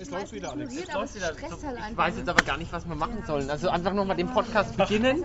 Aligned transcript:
Es 0.00 0.10
läuft 0.10 0.32
wieder, 0.32 0.52
Alex. 0.52 0.74
Es 0.74 0.92
läuft 0.92 1.14
wieder. 1.14 1.32
Ich 1.90 1.96
weiß 1.96 2.14
jetzt 2.18 2.28
aber 2.28 2.42
gar 2.42 2.56
nicht, 2.56 2.72
was 2.72 2.86
wir 2.88 2.96
machen 2.96 3.22
sollen. 3.26 3.48
Also 3.48 3.68
einfach 3.68 3.92
nochmal 3.92 4.16
den 4.16 4.28
Podcast 4.28 4.76
beginnen. 4.76 5.24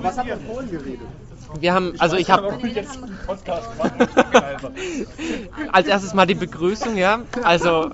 Was 0.00 0.18
habt 0.18 0.28
ihr 0.28 0.38
vorhin 0.38 0.70
geredet? 0.70 1.06
Wir 1.60 1.74
haben, 1.74 1.94
also 1.98 2.16
ich 2.16 2.30
habe 2.30 2.56
jetzt 2.66 2.96
einen 2.96 3.18
Podcast 3.26 3.70
gemacht. 3.72 3.92
als 5.72 5.86
erstes 5.86 6.14
mal 6.14 6.26
die 6.26 6.34
Begrüßung, 6.34 6.96
ja. 6.96 7.20
Also 7.42 7.90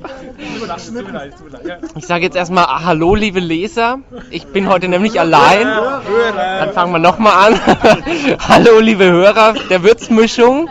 ich 1.96 2.06
sage 2.06 2.24
jetzt 2.24 2.36
erstmal 2.36 2.66
Hallo, 2.84 3.14
liebe 3.14 3.40
Leser. 3.40 3.98
Ich 4.30 4.46
bin 4.46 4.68
heute 4.68 4.88
nämlich 4.88 5.18
allein. 5.18 5.66
Dann 5.66 6.72
fangen 6.72 6.92
wir 6.92 7.00
nochmal 7.00 7.52
an. 7.52 7.60
Hallo, 8.48 8.78
liebe 8.78 9.04
Hörer 9.04 9.54
der 9.68 9.82
Würzmischung. 9.82 10.70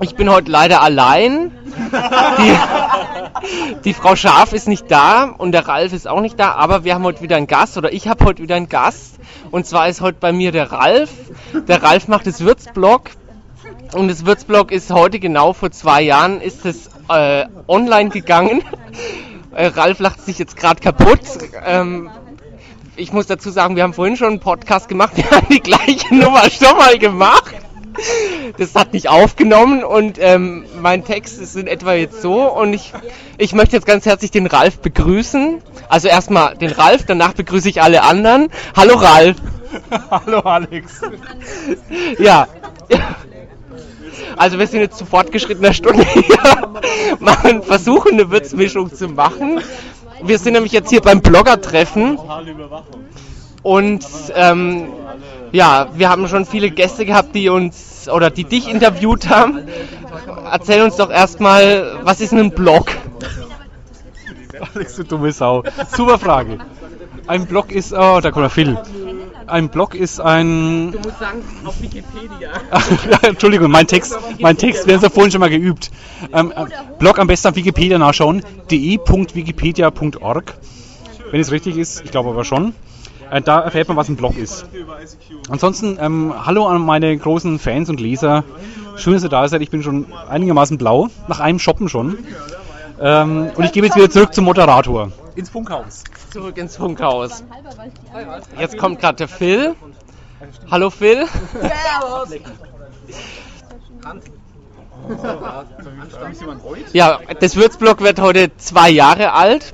Ich 0.00 0.14
bin 0.14 0.30
heute 0.30 0.50
leider 0.50 0.80
allein. 0.80 1.57
Die, 2.38 3.80
die 3.84 3.94
Frau 3.94 4.16
Scharf 4.16 4.52
ist 4.52 4.68
nicht 4.68 4.90
da 4.90 5.24
und 5.24 5.52
der 5.52 5.66
Ralf 5.68 5.92
ist 5.92 6.08
auch 6.08 6.20
nicht 6.20 6.38
da, 6.38 6.52
aber 6.52 6.84
wir 6.84 6.94
haben 6.94 7.04
heute 7.04 7.22
wieder 7.22 7.36
einen 7.36 7.46
Gast 7.46 7.76
oder 7.76 7.92
ich 7.92 8.08
habe 8.08 8.24
heute 8.24 8.42
wieder 8.42 8.56
einen 8.56 8.68
Gast. 8.68 9.18
Und 9.50 9.66
zwar 9.66 9.88
ist 9.88 10.00
heute 10.00 10.18
bei 10.20 10.32
mir 10.32 10.52
der 10.52 10.72
Ralf. 10.72 11.10
Der 11.66 11.82
Ralf 11.82 12.08
macht 12.08 12.26
das 12.26 12.40
Würzblog. 12.40 13.10
Und 13.94 14.08
das 14.08 14.26
Würzblog 14.26 14.70
ist 14.70 14.92
heute 14.92 15.18
genau 15.18 15.52
vor 15.52 15.70
zwei 15.70 16.02
Jahren 16.02 16.40
ist 16.40 16.66
es 16.66 16.90
äh, 17.08 17.46
online 17.66 18.10
gegangen. 18.10 18.62
Äh, 19.54 19.68
Ralf 19.68 19.98
lacht 19.98 20.20
sich 20.24 20.38
jetzt 20.38 20.56
gerade 20.56 20.80
kaputt. 20.80 21.20
Ähm, 21.64 22.10
ich 22.96 23.12
muss 23.12 23.26
dazu 23.26 23.50
sagen, 23.50 23.76
wir 23.76 23.82
haben 23.82 23.94
vorhin 23.94 24.16
schon 24.16 24.28
einen 24.28 24.40
Podcast 24.40 24.88
gemacht, 24.88 25.16
wir 25.16 25.30
haben 25.30 25.46
die 25.50 25.60
gleiche 25.60 26.14
Nummer 26.14 26.50
schon 26.50 26.76
mal 26.76 26.98
gemacht. 26.98 27.54
Das 28.56 28.74
hat 28.74 28.92
nicht 28.92 29.08
aufgenommen 29.08 29.84
und 29.84 30.18
ähm, 30.20 30.64
mein 30.80 31.04
Text 31.04 31.40
ist 31.40 31.56
in 31.56 31.66
etwa 31.66 31.94
jetzt 31.94 32.22
so 32.22 32.42
und 32.50 32.72
ich, 32.72 32.92
ich 33.38 33.52
möchte 33.52 33.76
jetzt 33.76 33.86
ganz 33.86 34.06
herzlich 34.06 34.30
den 34.30 34.46
Ralf 34.46 34.78
begrüßen. 34.78 35.60
Also 35.88 36.08
erstmal 36.08 36.56
den 36.56 36.70
Ralf, 36.70 37.04
danach 37.06 37.32
begrüße 37.32 37.68
ich 37.68 37.82
alle 37.82 38.02
anderen. 38.02 38.48
Hallo 38.76 38.96
Ralf. 38.96 39.36
Hallo 40.10 40.40
Alex. 40.40 41.00
Ja. 42.18 42.48
Also 44.36 44.58
wir 44.58 44.66
sind 44.66 44.80
jetzt 44.80 44.98
zu 44.98 45.04
fortgeschrittener 45.04 45.72
Stunde 45.72 46.04
hier, 46.04 46.68
machen, 47.18 47.62
versuchen 47.62 48.12
eine 48.12 48.30
Würzmischung 48.30 48.92
zu 48.94 49.08
machen. 49.08 49.60
Wir 50.22 50.38
sind 50.38 50.54
nämlich 50.54 50.72
jetzt 50.72 50.90
hier 50.90 51.00
beim 51.00 51.20
Blogger-Treffen 51.20 52.18
und 53.62 54.04
ähm, 54.34 54.88
ja, 55.52 55.88
wir 55.94 56.08
haben 56.08 56.28
schon 56.28 56.46
viele 56.46 56.70
Gäste 56.70 57.04
gehabt, 57.06 57.34
die 57.34 57.48
uns 57.48 57.87
oder 58.10 58.30
die 58.30 58.44
dich 58.44 58.68
interviewt 58.68 59.28
haben. 59.28 59.60
Erzähl 60.50 60.82
uns 60.82 60.96
doch 60.96 61.10
erstmal, 61.10 61.98
was 62.02 62.20
ist 62.20 62.32
ein 62.32 62.50
Blog? 62.50 62.90
Alex, 64.74 64.96
du 64.96 65.04
dumme 65.04 65.32
Sau. 65.32 65.62
Super 65.94 66.18
Frage. 66.18 66.58
Ein 67.26 67.46
Blog 67.46 67.72
ist, 67.72 67.92
oh, 67.92 68.20
da 68.20 68.30
kommt 68.30 68.44
der 68.44 68.50
Phil. 68.50 68.78
Ein 69.46 69.70
Blog 69.70 69.94
ist 69.94 70.20
ein, 70.20 70.92
Du 70.92 70.98
musst 70.98 71.18
sagen, 71.18 71.42
auf 71.64 71.80
Wikipedia. 71.80 72.50
Entschuldigung, 73.22 73.70
mein 73.70 73.86
Text, 73.86 74.16
mein 74.40 74.58
Text, 74.58 74.86
wir 74.86 74.94
haben 74.94 74.98
es 74.98 75.02
ja 75.04 75.10
vorhin 75.10 75.30
schon 75.30 75.40
mal 75.40 75.48
geübt. 75.50 75.90
Ähm, 76.32 76.52
äh, 76.54 76.66
Blog 76.98 77.18
am 77.18 77.26
besten 77.26 77.48
auf 77.48 77.56
Wikipedia 77.56 77.98
nachschauen, 77.98 78.42
de.wikipedia.org. 78.70 80.54
Wenn 81.30 81.40
es 81.40 81.50
richtig 81.50 81.76
ist, 81.76 82.02
ich 82.04 82.10
glaube 82.10 82.30
aber 82.30 82.44
schon. 82.44 82.74
Äh, 83.30 83.42
da 83.42 83.60
erfährt 83.60 83.88
man, 83.88 83.96
was 83.96 84.08
ein 84.08 84.16
Blog 84.16 84.36
ist. 84.36 84.66
Ansonsten, 85.48 85.98
ähm, 86.00 86.34
hallo 86.44 86.66
an 86.66 86.80
meine 86.82 87.16
großen 87.16 87.58
Fans 87.58 87.88
und 87.88 88.00
Leser. 88.00 88.44
Schön, 88.96 89.14
dass 89.14 89.22
ihr 89.22 89.28
da 89.28 89.46
seid. 89.48 89.62
Ich 89.62 89.70
bin 89.70 89.82
schon 89.82 90.06
einigermaßen 90.28 90.78
blau, 90.78 91.08
nach 91.28 91.40
einem 91.40 91.58
Shoppen 91.58 91.88
schon. 91.88 92.18
Ähm, 93.00 93.50
und 93.54 93.64
ich 93.64 93.72
gebe 93.72 93.86
jetzt 93.86 93.96
wieder 93.96 94.10
zurück 94.10 94.34
zum 94.34 94.44
Moderator. 94.44 95.12
Ins 95.36 95.50
Funkhaus. 95.50 96.02
Zurück 96.32 96.58
ins 96.58 96.76
Funkhaus. 96.76 97.44
Jetzt 98.58 98.76
kommt 98.76 99.00
gerade 99.00 99.16
der 99.16 99.28
Phil. 99.28 99.74
Hallo 100.70 100.90
Phil. 100.90 101.26
Ja, 106.92 107.20
das 107.40 107.56
Würzblog 107.56 108.00
wird 108.00 108.20
heute 108.20 108.56
zwei 108.56 108.90
Jahre 108.90 109.32
alt. 109.32 109.72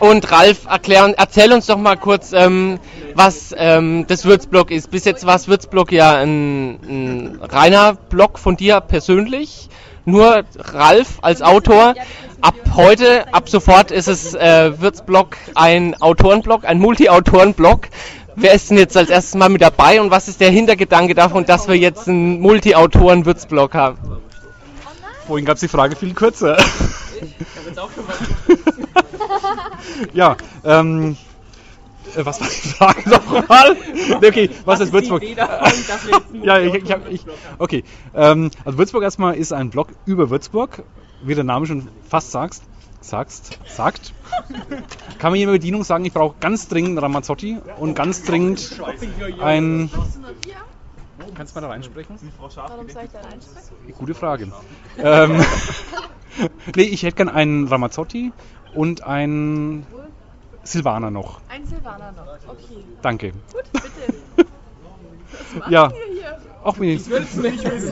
Und 0.00 0.30
Ralf, 0.30 0.66
erklär, 0.66 1.14
erzähl 1.16 1.52
uns 1.52 1.66
doch 1.66 1.78
mal 1.78 1.96
kurz, 1.96 2.32
ähm, 2.32 2.78
was 3.14 3.54
ähm, 3.56 4.06
das 4.08 4.24
Würzblog 4.24 4.70
ist. 4.70 4.90
Bis 4.90 5.04
jetzt 5.04 5.24
war 5.24 5.34
das 5.34 5.48
Würzblog 5.48 5.92
ja 5.92 6.16
ein, 6.16 6.78
ein 6.86 7.40
reiner 7.42 7.94
Blog 7.94 8.38
von 8.38 8.56
dir 8.56 8.80
persönlich. 8.80 9.68
Nur 10.04 10.44
Ralf 10.58 11.18
als 11.22 11.40
Autor. 11.42 11.94
Ab 12.40 12.54
heute, 12.74 13.32
ab 13.32 13.48
sofort 13.48 13.90
ist 13.90 14.08
es 14.08 14.34
äh, 14.34 14.78
Würzblog 14.78 15.36
ein 15.54 15.94
Autorenblog, 16.00 16.64
ein 16.66 16.78
Multi-Autoren-Blog. 16.78 17.88
Wer 18.36 18.52
ist 18.52 18.68
denn 18.68 18.78
jetzt 18.78 18.96
als 18.96 19.08
erstes 19.08 19.34
mal 19.34 19.48
mit 19.48 19.62
dabei 19.62 20.00
und 20.00 20.10
was 20.10 20.28
ist 20.28 20.40
der 20.40 20.50
Hintergedanke 20.50 21.14
davon, 21.14 21.46
dass 21.46 21.68
wir 21.68 21.76
jetzt 21.76 22.08
einen 22.08 22.40
Multi-Autoren-Würzblog 22.40 23.74
haben? 23.74 23.98
Vorhin 25.26 25.46
gab 25.46 25.54
es 25.54 25.60
die 25.60 25.68
Frage 25.68 25.96
viel 25.96 26.12
kürzer. 26.12 26.58
ja, 30.12 30.36
ähm, 30.64 31.16
äh, 32.16 32.24
was 32.24 32.40
war 32.40 32.48
die 32.48 32.68
Frage 32.68 33.08
nochmal? 33.10 33.76
Okay, 34.16 34.50
was 34.64 34.80
ist 34.80 34.92
Würzburg? 34.92 35.22
ja, 36.42 36.58
ich, 36.60 36.74
ich, 36.74 36.92
hab, 36.92 37.10
ich 37.10 37.24
okay. 37.58 37.84
Ähm, 38.14 38.50
also 38.64 38.78
Würzburg 38.78 39.02
erstmal 39.02 39.34
ist 39.34 39.52
ein 39.52 39.70
Blog 39.70 39.88
über 40.06 40.30
Würzburg, 40.30 40.82
wie 41.22 41.34
der 41.34 41.44
Name 41.44 41.66
schon 41.66 41.88
fast 42.08 42.30
sagst, 42.30 42.64
sagst, 43.00 43.58
sagt. 43.66 44.12
Kann 45.18 45.32
mir 45.32 45.38
jemand 45.38 45.58
Bedienung 45.58 45.84
sagen, 45.84 46.04
ich 46.04 46.12
brauche 46.12 46.36
ganz 46.40 46.68
dringend 46.68 47.00
Ramazzotti 47.00 47.58
und 47.78 47.94
ganz 47.94 48.22
dringend 48.22 48.80
ein. 49.40 49.90
Kannst 51.34 51.54
du 51.54 51.60
mal 51.60 51.66
da 51.66 51.72
reinsprechen? 51.72 52.16
Warum 52.38 52.50
soll 52.88 53.04
ich 53.04 53.10
da 53.10 53.20
reinsprechen? 53.20 53.94
Gute 53.98 54.14
Frage. 54.14 54.52
ähm, 54.98 55.42
nee, 56.76 56.82
ich 56.82 57.02
hätte 57.02 57.16
gern 57.16 57.28
einen 57.28 57.66
Ramazzotti 57.66 58.32
und 58.74 59.02
einen 59.02 59.86
Silvaner 60.62 61.10
noch. 61.10 61.40
Ein 61.48 61.66
Silvaner 61.66 62.12
noch. 62.12 62.26
Okay. 62.48 62.84
Danke. 63.02 63.32
Gut, 63.52 63.64
bitte. 63.72 64.14
Was 65.30 65.58
macht 65.60 65.70
Ja. 65.70 65.88
ihr 65.88 66.14
hier? 66.20 66.38
Auch 66.62 66.76
mit 66.78 67.06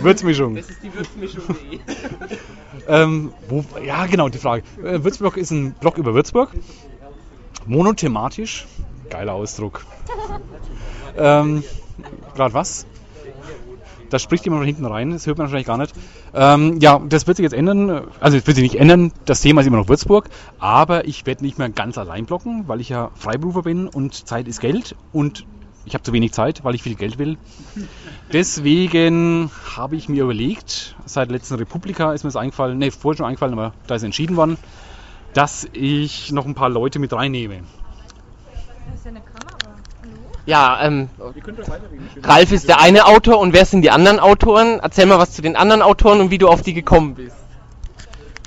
Würzmischung. 0.03 0.55
Das 0.57 0.71
ist 0.71 0.83
die 0.83 0.95
Würzmischung. 0.95 1.43
Ähm, 2.89 3.33
wo, 3.49 3.65
ja, 3.85 4.07
genau, 4.07 4.29
die 4.31 4.39
Frage. 4.39 4.65
Äh, 4.83 5.05
Würzblog 5.05 5.37
ist 5.37 5.51
ein 5.51 5.73
Blog 5.75 5.99
über 5.99 6.15
Würzburg. 6.15 6.51
Monothematisch. 7.67 8.67
Geiler 9.11 9.35
Ausdruck. 9.35 9.85
Ähm, 11.15 11.63
Gerade 12.35 12.55
was? 12.55 12.87
Da 14.13 14.19
spricht 14.19 14.45
jemand 14.45 14.61
von 14.61 14.67
hinten 14.67 14.85
rein, 14.85 15.13
das 15.13 15.27
hört 15.27 15.39
man 15.39 15.47
wahrscheinlich 15.47 15.67
gar 15.67 15.79
nicht. 15.79 15.95
Ähm, 16.35 16.79
ja, 16.81 17.01
das 17.09 17.27
wird 17.27 17.39
sich 17.39 17.45
jetzt 17.45 17.55
ändern. 17.55 18.09
Also, 18.21 18.37
es 18.37 18.47
wird 18.47 18.57
sich 18.57 18.63
nicht 18.63 18.75
ändern. 18.79 19.11
Das 19.25 19.41
Thema 19.41 19.63
ist 19.63 19.67
immer 19.67 19.79
noch 19.79 19.89
Würzburg. 19.89 20.29
Aber 20.59 21.07
ich 21.07 21.25
werde 21.25 21.43
nicht 21.43 21.57
mehr 21.57 21.71
ganz 21.71 21.97
allein 21.97 22.27
bloggen, 22.27 22.69
weil 22.69 22.83
ich 22.83 22.91
ja 22.91 23.11
Freiberufer 23.15 23.63
bin 23.63 23.89
und 23.89 24.13
Zeit 24.13 24.49
ist 24.49 24.61
Geld. 24.61 24.97
Und 25.15 25.47
ich 25.87 25.95
habe 25.95 26.05
zu 26.05 26.13
wenig 26.13 26.33
Zeit, 26.33 26.63
weil 26.63 26.75
ich 26.75 26.83
viel 26.83 26.95
Geld 26.95 27.19
will. 27.19 27.39
Deswegen 28.35 29.51
habe 29.77 29.97
ich 29.97 30.11
mir 30.11 30.25
überlegt, 30.25 30.95
seit 31.07 31.31
der 31.31 31.39
letzten 31.39 31.55
Republika 31.55 32.13
ist 32.13 32.23
mir 32.23 32.29
das 32.29 32.37
eingefallen, 32.37 32.77
ne, 32.77 32.91
vorher 32.91 33.17
schon 33.17 33.27
eingefallen, 33.27 33.55
aber 33.55 33.73
da 33.87 33.95
ist 33.95 34.03
entschieden 34.03 34.37
worden, 34.37 34.59
dass 35.33 35.67
ich 35.73 36.33
noch 36.33 36.45
ein 36.45 36.55
paar 36.55 36.69
Leute 36.69 36.99
mit 36.99 37.15
reinnehme. 37.15 37.61
Das 38.87 38.95
ist 38.95 39.05
ja 39.05 39.11
eine 39.11 39.21
Kamera. 39.21 39.77
Hallo? 40.03 40.33
Ja, 40.47 40.79
ähm, 40.83 41.09
Ralf 42.23 42.53
ist 42.53 42.69
der 42.69 42.81
eine 42.81 43.07
Autor 43.07 43.39
und 43.39 43.53
wer 43.53 43.65
sind 43.65 43.83
die 43.83 43.91
anderen 43.91 44.19
Autoren? 44.19 44.81
Erzähl 44.81 45.07
mal 45.07 45.19
was 45.19 45.33
zu 45.33 45.43
den 45.43 45.57
anderen 45.57 45.83
Autoren 45.83 46.21
und 46.21 46.31
wie 46.31 46.39
du 46.39 46.49
auf 46.49 46.63
die 46.63 46.75
gekommen 46.75 47.15
bist. 47.15 47.37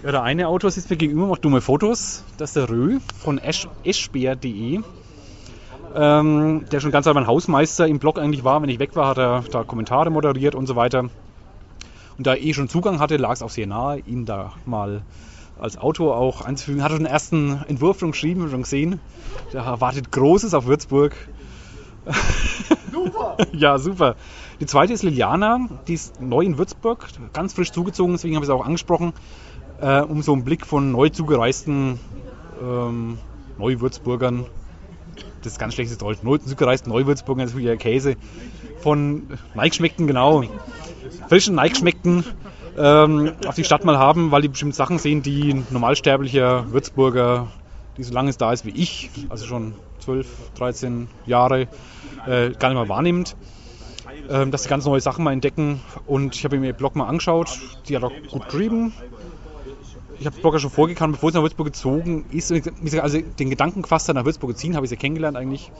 Ja, 0.03 0.11
der 0.11 0.23
eine 0.23 0.47
Autor 0.47 0.71
sitzt 0.71 0.89
mir 0.89 0.97
gegenüber, 0.97 1.27
macht 1.27 1.45
dumme 1.45 1.61
Fotos. 1.61 2.23
Das 2.37 2.49
ist 2.49 2.55
der 2.55 2.69
Rö 2.69 2.99
von 3.19 3.37
esch 3.37 3.67
eschbär.de. 3.83 4.81
Ähm, 5.95 6.65
der 6.69 6.79
schon 6.81 6.91
ganz 6.91 7.05
mein 7.05 7.25
Hausmeister 7.25 7.87
im 7.87 7.99
Blog 7.99 8.19
eigentlich 8.19 8.43
war. 8.43 8.61
Wenn 8.61 8.69
ich 8.69 8.79
weg 8.79 8.95
war, 8.95 9.07
hat 9.07 9.17
er 9.17 9.43
da 9.49 9.63
Kommentare 9.63 10.09
moderiert 10.09 10.53
und 10.53 10.67
so 10.67 10.75
weiter. 10.75 11.09
Und 12.17 12.27
da 12.27 12.33
er 12.33 12.41
eh 12.41 12.53
schon 12.53 12.67
Zugang 12.67 12.99
hatte, 12.99 13.17
lag 13.17 13.31
es 13.31 13.41
auch 13.41 13.49
sehr 13.49 13.67
nahe, 13.67 13.99
ihn 13.99 14.25
da 14.25 14.51
mal 14.65 15.01
als 15.59 15.77
Autor 15.77 16.17
auch 16.17 16.41
einzufügen. 16.41 16.83
Hat 16.83 16.91
schon 16.91 16.99
den 17.03 17.07
ersten 17.07 17.63
Entwurf 17.67 17.99
schon 17.99 18.11
geschrieben, 18.11 18.49
schon 18.49 18.63
gesehen. 18.63 18.99
Der 19.53 19.63
erwartet 19.63 20.11
Großes 20.11 20.53
auf 20.53 20.65
Würzburg. 20.65 21.15
Super! 22.91 23.37
ja, 23.53 23.77
super. 23.77 24.15
Die 24.59 24.65
zweite 24.65 24.93
ist 24.93 25.03
Liliana, 25.03 25.67
die 25.87 25.93
ist 25.93 26.21
neu 26.21 26.41
in 26.41 26.57
Würzburg, 26.57 27.07
ganz 27.33 27.53
frisch 27.53 27.71
zugezogen, 27.71 28.13
deswegen 28.13 28.35
habe 28.35 28.45
ich 28.45 28.47
sie 28.47 28.53
auch 28.53 28.65
angesprochen, 28.65 29.13
äh, 29.81 30.01
um 30.01 30.21
so 30.21 30.31
einen 30.31 30.45
Blick 30.45 30.65
von 30.65 30.91
neu 30.91 31.09
zugereisten 31.09 31.99
ähm, 32.61 33.17
Neuwürzburgern, 33.57 34.45
das 35.41 35.53
ist 35.53 35.59
ganz 35.59 35.73
schlechtes 35.73 35.97
Deutsch, 35.97 36.23
neu 36.23 36.37
zugereisten 36.37 36.91
Neuwürzburgern, 36.91 37.45
das 37.45 37.51
ist 37.51 37.57
wie 37.57 37.63
der 37.63 37.75
Käse, 37.75 38.15
von 38.79 39.23
Neigeschmeckten, 39.55 40.07
genau, 40.07 40.43
frischen 41.27 41.55
Neigeschmeckten 41.55 42.23
ähm, 42.77 43.33
auf 43.45 43.55
die 43.55 43.63
Stadt 43.63 43.85
mal 43.85 43.97
haben, 43.97 44.31
weil 44.31 44.41
die 44.41 44.47
bestimmte 44.47 44.75
Sachen 44.75 44.97
sehen, 44.97 45.21
die 45.21 45.53
ein 45.53 45.67
normalsterblicher 45.69 46.71
Würzburger, 46.71 47.47
die 47.97 48.03
so 48.03 48.13
lange 48.13 48.31
da 48.33 48.51
ist 48.51 48.65
wie 48.65 48.71
ich, 48.71 49.09
also 49.29 49.45
schon 49.45 49.75
12, 49.99 50.27
13 50.55 51.07
Jahre, 51.25 51.67
äh, 52.27 52.51
gar 52.51 52.69
nicht 52.69 52.77
mal 52.77 52.89
wahrnimmt. 52.89 53.35
Ähm, 54.29 54.49
dass 54.51 54.63
sie 54.63 54.69
ganz 54.69 54.85
neue 54.85 55.01
Sachen 55.01 55.23
mal 55.23 55.33
entdecken. 55.33 55.81
Und 56.05 56.35
ich 56.35 56.43
habe 56.45 56.57
mir 56.57 56.67
ihr 56.67 56.73
Blog 56.73 56.95
mal 56.95 57.07
angeschaut. 57.07 57.59
Die 57.87 57.95
hat 57.95 58.03
auch 58.03 58.11
gut 58.31 58.45
geschrieben. 58.45 58.93
Ich 60.19 60.25
habe 60.25 60.35
den 60.35 60.41
Blog 60.41 60.53
ja 60.53 60.59
schon 60.59 60.71
vorgekannt, 60.71 61.13
bevor 61.13 61.31
sie 61.31 61.37
nach 61.37 61.43
Würzburg 61.43 61.67
gezogen 61.67 62.25
ist. 62.31 62.51
Also 62.99 63.19
den 63.21 63.49
Gedanken 63.49 63.81
gefasst 63.81 64.07
hat, 64.09 64.15
nach 64.15 64.25
Würzburg 64.25 64.51
zu 64.51 64.57
ziehen, 64.57 64.75
habe 64.75 64.85
ich 64.85 64.89
sie 64.89 64.97
kennengelernt 64.97 65.37
eigentlich. 65.37 65.71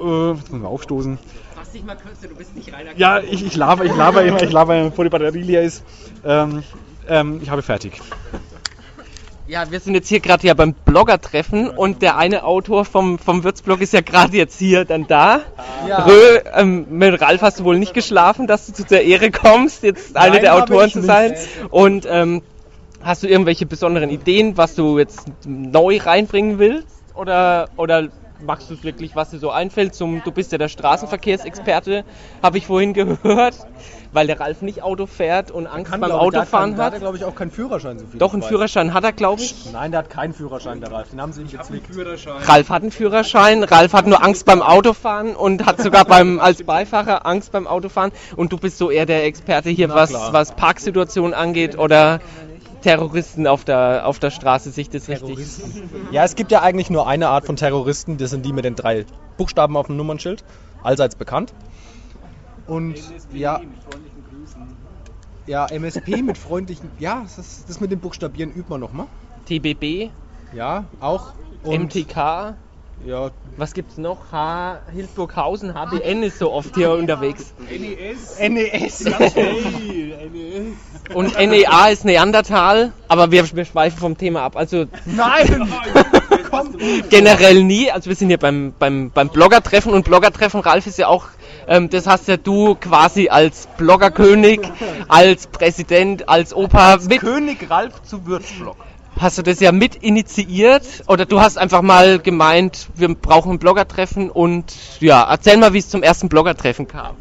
Äh, 0.00 0.30
jetzt 0.32 0.52
müssen 0.52 0.62
wir 0.62 0.68
aufstoßen. 0.68 1.18
Fass 1.54 1.72
dich 1.72 1.84
mal 1.84 1.96
kürzer, 1.96 2.28
du 2.28 2.34
bist 2.36 2.54
nicht 2.54 2.72
reiner 2.72 2.90
Ja, 2.96 3.20
ich, 3.20 3.44
ich 3.44 3.56
laber, 3.56 3.84
ich 3.84 3.94
laber 3.94 4.22
immer, 4.22 4.42
ich 4.42 4.52
laber, 4.52 4.82
bevor 4.84 5.04
die 5.04 5.10
Batterie 5.10 5.42
leer 5.42 5.62
ist. 5.62 5.84
Ähm, 6.24 6.62
ähm, 7.08 7.40
ich 7.42 7.50
habe 7.50 7.62
fertig. 7.62 8.00
Ja, 9.48 9.70
wir 9.70 9.80
sind 9.80 9.94
jetzt 9.94 10.08
hier 10.08 10.20
gerade 10.20 10.46
ja 10.46 10.52
beim 10.52 10.74
Blogger-Treffen 10.74 11.70
und 11.70 12.02
der 12.02 12.18
eine 12.18 12.44
Autor 12.44 12.84
vom, 12.84 13.18
vom 13.18 13.44
Würzblog 13.44 13.80
ist 13.80 13.94
ja 13.94 14.02
gerade 14.02 14.36
jetzt 14.36 14.58
hier 14.58 14.84
dann 14.84 15.06
da. 15.06 15.40
Rö, 16.06 16.38
ähm, 16.54 16.86
mit 16.90 17.18
Ralf 17.22 17.40
hast 17.40 17.60
du 17.60 17.64
wohl 17.64 17.78
nicht 17.78 17.94
geschlafen, 17.94 18.46
dass 18.46 18.66
du 18.66 18.74
zu 18.74 18.84
der 18.84 19.04
Ehre 19.04 19.30
kommst, 19.30 19.84
jetzt 19.84 20.18
einer 20.18 20.38
der 20.38 20.54
Autoren 20.54 20.90
zu 20.90 20.98
nicht. 20.98 21.06
sein. 21.06 21.34
Und 21.70 22.06
ähm, 22.10 22.42
hast 23.02 23.22
du 23.22 23.26
irgendwelche 23.26 23.64
besonderen 23.64 24.10
Ideen, 24.10 24.58
was 24.58 24.74
du 24.74 24.98
jetzt 24.98 25.24
neu 25.46 25.96
reinbringen 25.96 26.58
willst? 26.58 26.98
Oder, 27.14 27.70
oder 27.78 28.08
machst 28.40 28.70
du 28.70 28.74
es 28.74 28.84
wirklich, 28.84 29.16
was 29.16 29.30
dir 29.30 29.38
so 29.38 29.50
einfällt? 29.50 29.94
Zum, 29.94 30.22
du 30.24 30.32
bist 30.32 30.52
ja 30.52 30.58
der 30.58 30.68
Straßenverkehrsexperte, 30.68 32.04
habe 32.42 32.58
ich 32.58 32.66
vorhin 32.66 32.92
gehört, 32.94 33.54
weil 34.12 34.26
der 34.26 34.40
Ralf 34.40 34.62
nicht 34.62 34.82
Auto 34.82 35.06
fährt 35.06 35.50
und 35.50 35.66
Angst 35.66 35.90
beim 35.90 36.00
glaub 36.00 36.20
Autofahren 36.20 36.76
hat. 36.76 36.94
hat, 36.94 37.00
glaube 37.00 37.16
ich, 37.16 37.24
auch 37.24 37.34
keinen 37.34 37.50
Führerschein, 37.50 37.98
so 37.98 38.06
viel 38.06 38.18
Doch, 38.18 38.32
einen 38.32 38.42
weiß. 38.42 38.48
Führerschein 38.48 38.94
hat 38.94 39.04
er, 39.04 39.12
glaube 39.12 39.42
ich. 39.42 39.72
Nein, 39.72 39.90
der 39.90 40.00
hat 40.00 40.10
keinen 40.10 40.32
Führerschein, 40.32 40.80
der 40.80 40.92
Ralf. 40.92 41.10
Den 41.10 41.20
haben 41.20 41.32
sie 41.32 41.42
ihm 41.42 41.50
gezwickt. 41.50 41.88
Ralf 42.26 42.70
hat 42.70 42.82
einen 42.82 42.90
Führerschein, 42.90 43.64
Ralf 43.64 43.92
hat 43.92 44.06
nur 44.06 44.22
Angst 44.22 44.46
beim 44.46 44.62
Autofahren 44.62 45.34
und 45.34 45.66
hat 45.66 45.80
sogar 45.80 46.04
beim, 46.04 46.40
als 46.40 46.62
Beifahrer 46.62 47.26
Angst 47.26 47.52
beim 47.52 47.66
Autofahren. 47.66 48.12
Und 48.36 48.52
du 48.52 48.58
bist 48.58 48.78
so 48.78 48.90
eher 48.90 49.06
der 49.06 49.24
Experte 49.24 49.70
hier, 49.70 49.88
was, 49.90 50.10
klar. 50.10 50.32
was 50.32 50.52
Parksituationen 50.52 51.34
angeht 51.34 51.78
oder 51.78 52.20
Terroristen 52.82 53.46
auf 53.46 53.64
der, 53.64 54.06
auf 54.06 54.18
der 54.18 54.30
Straße, 54.30 54.70
sich 54.70 54.88
das 54.88 55.08
richtig. 55.08 55.38
Ja, 56.10 56.24
es 56.24 56.36
gibt 56.36 56.52
ja 56.52 56.62
eigentlich 56.62 56.90
nur 56.90 57.06
eine 57.06 57.28
Art 57.28 57.46
von 57.46 57.56
Terroristen, 57.56 58.18
das 58.18 58.30
sind 58.30 58.44
die 58.44 58.52
mit 58.52 58.64
den 58.64 58.76
drei 58.76 59.04
Buchstaben 59.36 59.76
auf 59.76 59.86
dem 59.86 59.96
Nummernschild, 59.96 60.44
allseits 60.82 61.16
bekannt. 61.16 61.52
Und 62.66 62.96
ja, 63.32 63.60
ja, 65.46 65.66
MSP 65.66 66.22
mit 66.22 66.36
freundlichen, 66.36 66.90
ja, 66.98 67.24
das, 67.36 67.64
das 67.66 67.80
mit 67.80 67.90
den 67.90 68.00
Buchstabieren 68.00 68.52
übt 68.52 68.68
man 68.68 68.80
nochmal. 68.80 69.06
TBB, 69.46 70.10
Ja, 70.52 70.84
auch. 71.00 71.32
Und, 71.62 71.94
MTK, 71.94 72.56
Ja, 73.06 73.30
was 73.56 73.74
gibt's 73.74 73.96
noch? 73.96 74.32
H, 74.32 74.80
Hildburghausen, 74.92 75.74
HBN 75.74 76.22
ist 76.22 76.38
so 76.38 76.52
oft 76.52 76.74
hier 76.74 76.90
unterwegs. 76.92 77.54
NES. 78.38 79.04
Und 81.14 81.38
NEA 81.38 81.88
ist 81.88 82.04
Neandertal, 82.04 82.92
aber 83.08 83.30
wir, 83.30 83.50
wir 83.54 83.64
schweifen 83.64 83.98
vom 83.98 84.18
Thema 84.18 84.42
ab. 84.42 84.56
Also 84.56 84.86
Nein! 85.06 85.68
generell 87.10 87.62
nie. 87.64 87.90
Also 87.90 88.08
wir 88.08 88.16
sind 88.16 88.28
hier 88.28 88.38
beim, 88.38 88.72
beim, 88.78 89.10
beim 89.10 89.28
Blogger-Treffen 89.28 89.92
und 89.92 90.04
Blogger-Treffen, 90.04 90.60
Ralf 90.60 90.86
ist 90.86 90.98
ja 90.98 91.08
auch, 91.08 91.26
ähm, 91.66 91.90
das 91.90 92.06
hast 92.06 92.28
ja 92.28 92.36
du 92.36 92.74
quasi 92.74 93.28
als 93.28 93.68
Bloggerkönig, 93.76 94.60
als 95.08 95.46
Präsident, 95.46 96.28
als 96.28 96.54
Opa 96.54 96.98
mit, 97.08 97.20
König 97.20 97.70
Ralf 97.70 98.02
zu 98.02 98.26
Würzblock. 98.26 98.76
Hast 99.16 99.38
du 99.38 99.42
das 99.42 99.60
ja 99.60 99.72
mit 99.72 99.96
initiiert 99.96 101.04
oder 101.08 101.26
du 101.26 101.40
hast 101.40 101.58
einfach 101.58 101.82
mal 101.82 102.18
gemeint, 102.18 102.88
wir 102.94 103.14
brauchen 103.14 103.52
ein 103.52 103.58
Blogger-Treffen 103.58 104.30
und 104.30 104.74
ja, 105.00 105.22
erzähl 105.28 105.56
mal, 105.56 105.72
wie 105.72 105.78
es 105.78 105.88
zum 105.88 106.02
ersten 106.02 106.28
Blogger-Treffen 106.28 106.86
kam. 106.86 107.16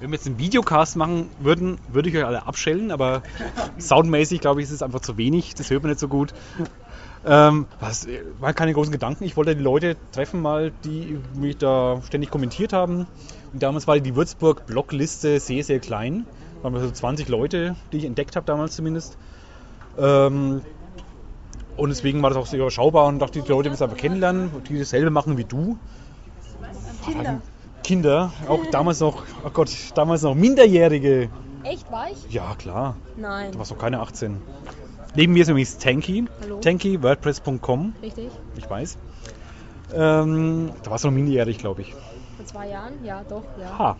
Wenn 0.00 0.10
wir 0.10 0.16
jetzt 0.16 0.26
einen 0.26 0.38
Videocast 0.38 0.96
machen 0.96 1.30
würden, 1.40 1.78
würde 1.88 2.08
ich 2.08 2.16
euch 2.16 2.24
alle 2.24 2.46
abschellen, 2.46 2.90
aber 2.90 3.22
soundmäßig 3.78 4.40
glaube 4.40 4.60
ich, 4.60 4.66
ist 4.66 4.72
es 4.72 4.82
einfach 4.82 5.00
zu 5.00 5.16
wenig. 5.16 5.54
Das 5.54 5.70
hört 5.70 5.82
man 5.82 5.90
nicht 5.90 6.00
so 6.00 6.08
gut. 6.08 6.34
Ähm, 7.26 7.66
was, 7.80 8.06
war 8.38 8.52
keine 8.52 8.74
großen 8.74 8.92
Gedanken. 8.92 9.24
Ich 9.24 9.36
wollte 9.36 9.56
die 9.56 9.62
Leute 9.62 9.96
treffen, 10.12 10.42
mal, 10.42 10.72
die 10.84 11.18
mich 11.34 11.56
da 11.56 12.02
ständig 12.06 12.30
kommentiert 12.30 12.72
haben. 12.72 13.06
Und 13.52 13.62
damals 13.62 13.86
war 13.86 13.98
die 13.98 14.14
Würzburg-Blockliste 14.14 15.40
sehr, 15.40 15.64
sehr 15.64 15.78
klein. 15.78 16.26
Waren 16.62 16.74
wir 16.74 16.80
so 16.80 16.90
20 16.90 17.28
Leute, 17.28 17.76
die 17.92 17.98
ich 17.98 18.04
entdeckt 18.04 18.36
habe, 18.36 18.44
damals 18.44 18.76
zumindest. 18.76 19.16
Ähm, 19.98 20.62
und 21.76 21.88
deswegen 21.90 22.22
war 22.22 22.30
das 22.30 22.38
auch 22.38 22.46
sehr 22.46 22.60
überschaubar 22.60 23.06
und 23.06 23.18
dachte, 23.18 23.40
die 23.40 23.48
Leute 23.48 23.70
müssen 23.70 23.82
einfach 23.82 23.96
kennenlernen, 23.96 24.50
die 24.68 24.78
dasselbe 24.78 25.10
machen 25.10 25.36
wie 25.36 25.44
du. 25.44 25.78
Kinder. 27.04 27.40
Kinder, 27.82 28.32
auch 28.48 28.64
damals 28.70 29.00
noch, 29.00 29.24
oh 29.44 29.50
Gott, 29.52 29.70
damals 29.94 30.22
noch 30.22 30.34
Minderjährige. 30.34 31.28
Echt, 31.64 31.90
war 31.90 32.10
ich? 32.10 32.32
Ja, 32.32 32.54
klar. 32.56 32.96
Nein. 33.16 33.52
Du 33.52 33.58
warst 33.58 33.70
noch 33.70 33.78
keine 33.78 34.00
18. 34.00 34.40
Neben 35.14 35.32
mir 35.32 35.42
ist 35.42 35.48
übrigens 35.48 35.78
Tanky. 35.78 36.24
Hallo. 36.42 36.60
Tanky, 36.60 37.02
WordPress.com. 37.02 37.94
Richtig? 38.02 38.30
Ich 38.56 38.68
weiß. 38.68 38.98
Ähm, 39.94 40.70
da 40.82 40.90
warst 40.90 41.04
du 41.04 41.08
noch 41.08 41.14
minderjährig, 41.14 41.58
glaube 41.58 41.82
ich. 41.82 41.92
Vor 41.92 42.46
zwei 42.46 42.68
Jahren? 42.68 42.92
Ja, 43.04 43.22
doch, 43.28 43.44
ja. 43.60 43.78
Ha. 43.78 43.96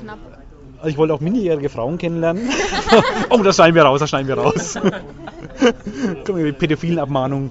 Knapp. 0.00 0.18
Also 0.78 0.88
ich 0.88 0.96
wollte 0.96 1.12
auch 1.14 1.20
minderjährige 1.20 1.68
Frauen 1.68 1.98
kennenlernen. 1.98 2.48
oh, 3.30 3.42
das 3.42 3.56
schneiden 3.56 3.74
wir 3.74 3.82
raus, 3.82 4.00
das 4.00 4.08
schneiden 4.08 4.28
wir 4.28 4.38
raus. 4.38 4.78
Kommen 6.24 6.44
die 6.44 6.52
pädophilen 6.52 6.98
Abmahnung. 6.98 7.50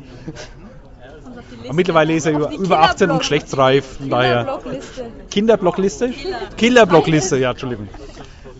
Aber 1.65 1.73
mittlerweile 1.73 2.13
ist 2.13 2.25
er 2.25 2.33
über, 2.33 2.51
über 2.51 2.79
18 2.81 3.11
und 3.11 3.19
geschlechtsreif. 3.19 3.97
Daher. 4.09 4.43
Kinderblockliste. 4.43 5.11
Kinderblockliste? 5.29 6.13
Killerblockliste, 6.57 7.37
ja, 7.37 7.51
Entschuldigung. 7.51 7.89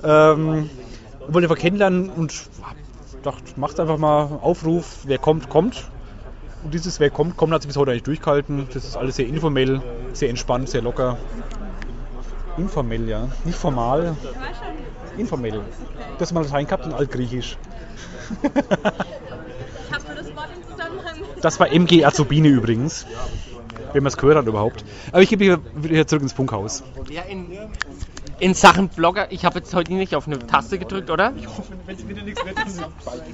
Ähm, 0.04 0.70
wollte 1.28 1.48
einfach 1.48 1.58
kennenlernen 1.58 2.10
und 2.10 2.34
dachte, 3.24 3.44
macht 3.56 3.80
einfach 3.80 3.98
mal 3.98 4.40
Aufruf, 4.42 5.00
wer 5.06 5.18
kommt, 5.18 5.50
kommt. 5.50 5.90
Und 6.64 6.74
dieses 6.74 7.00
Wer 7.00 7.10
kommt, 7.10 7.38
kommt 7.38 7.54
hat 7.54 7.62
sich 7.62 7.70
bis 7.70 7.78
heute 7.78 7.92
eigentlich 7.92 8.04
durchgehalten. 8.04 8.68
Das 8.74 8.84
ist 8.84 8.98
alles 8.98 9.16
sehr 9.16 9.28
informell, 9.28 9.82
sehr 10.12 10.30
entspannt, 10.30 10.70
sehr 10.70 10.82
locker. 10.82 11.18
Informell, 12.58 13.08
ja. 13.08 13.30
Nicht 13.46 13.58
formal. 13.58 14.18
Informell. 15.18 15.62
Das 16.18 16.34
mal 16.34 16.44
Latein 16.44 16.66
gehabt 16.66 16.86
und 16.86 16.94
Altgriechisch. 16.94 17.58
Hast 19.92 20.08
du 20.08 20.16
das 20.16 20.36
Wort 20.36 20.50
im 20.56 20.64
Zusammenhang? 20.70 21.29
Das 21.42 21.60
war 21.60 21.72
MG 21.72 22.06
Azubine 22.06 22.48
übrigens. 22.48 23.06
Wenn 23.94 24.04
man 24.04 24.10
es 24.10 24.18
gehört 24.18 24.38
hat 24.38 24.46
überhaupt. 24.46 24.84
Aber 25.12 25.22
ich 25.22 25.30
gebe 25.30 25.44
hier 25.44 25.60
wieder 25.76 26.06
zurück 26.06 26.22
ins 26.22 26.34
Funkhaus. 26.34 26.84
Ja, 27.10 27.24
in, 27.24 27.48
in 28.40 28.54
Sachen 28.54 28.90
Blogger, 28.90 29.32
ich 29.32 29.46
habe 29.46 29.60
jetzt 29.60 29.74
heute 29.74 29.94
nicht 29.94 30.16
auf 30.16 30.28
eine 30.28 30.38
Taste 30.40 30.78
gedrückt, 30.78 31.10
oder? 31.10 31.34
Wenn 31.86 31.96
es 31.96 32.08
wieder 32.08 32.22
nichts 32.22 32.46
wird, 32.46 32.58
dann 32.58 32.68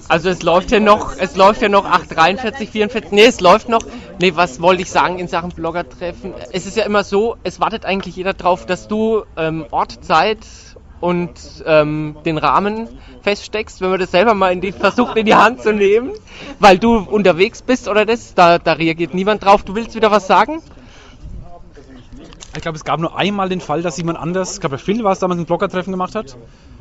Also 0.08 0.30
es 0.30 0.44
läuft 0.44 0.72
ja 0.72 0.80
noch, 0.80 1.18
es 1.18 1.36
läuft 1.36 1.62
ja 1.62 1.68
noch 1.68 1.86
843, 1.86 2.70
44, 2.70 3.12
nee, 3.12 3.26
es 3.26 3.42
läuft 3.42 3.68
noch. 3.68 3.82
Nee, 4.20 4.32
was 4.36 4.62
wollte 4.62 4.82
ich 4.82 4.92
sagen 4.92 5.20
in 5.20 5.28
Sachen 5.28 5.52
Blogger-Treffen? 5.52 6.34
Es 6.54 6.66
ist 6.66 6.78
ja 6.78 6.86
immer 6.86 7.04
so, 7.04 7.36
es 7.44 7.60
wartet 7.60 7.86
eigentlich 7.86 8.16
jeder 8.16 8.34
drauf, 8.34 8.66
dass 8.66 8.88
du 8.88 9.24
ähm, 9.36 9.66
Ort, 9.72 10.06
Zeit 10.06 10.40
und 11.06 11.64
ähm, 11.68 12.16
den 12.26 12.40
Rahmen 12.40 12.88
feststeckst, 13.22 13.80
wenn 13.80 13.92
man 13.92 14.00
das 14.00 14.10
selber 14.10 14.34
mal 14.34 14.52
in 14.52 14.60
die, 14.60 14.72
versucht 14.72 15.16
in 15.18 15.28
die 15.28 15.36
Hand 15.36 15.62
zu 15.62 15.72
nehmen, 15.72 16.14
weil 16.60 16.80
du 16.80 16.98
unterwegs 16.98 17.62
bist 17.62 17.88
oder 17.88 18.08
das, 18.08 18.34
da, 18.34 18.58
da 18.58 18.74
reagiert 18.74 19.14
niemand 19.14 19.46
drauf. 19.46 19.62
Du 19.62 19.76
willst 19.76 19.94
wieder 19.94 20.10
was 20.10 20.26
sagen? 20.26 20.64
Ich 22.56 22.62
glaube, 22.64 22.76
es 22.76 22.84
gab 22.84 23.00
nur 23.00 23.16
einmal 23.16 23.50
den 23.50 23.62
Fall, 23.62 23.84
dass 23.84 23.98
jemand 23.98 24.18
anders, 24.18 24.56
ich 24.56 24.62
glaube, 24.62 24.80
Phil 24.80 25.04
war 25.04 25.12
es 25.12 25.20
damals 25.20 25.40
ein 25.40 25.46
Bloggertreffen 25.46 25.92
gemacht 25.92 26.16
hat, 26.16 26.38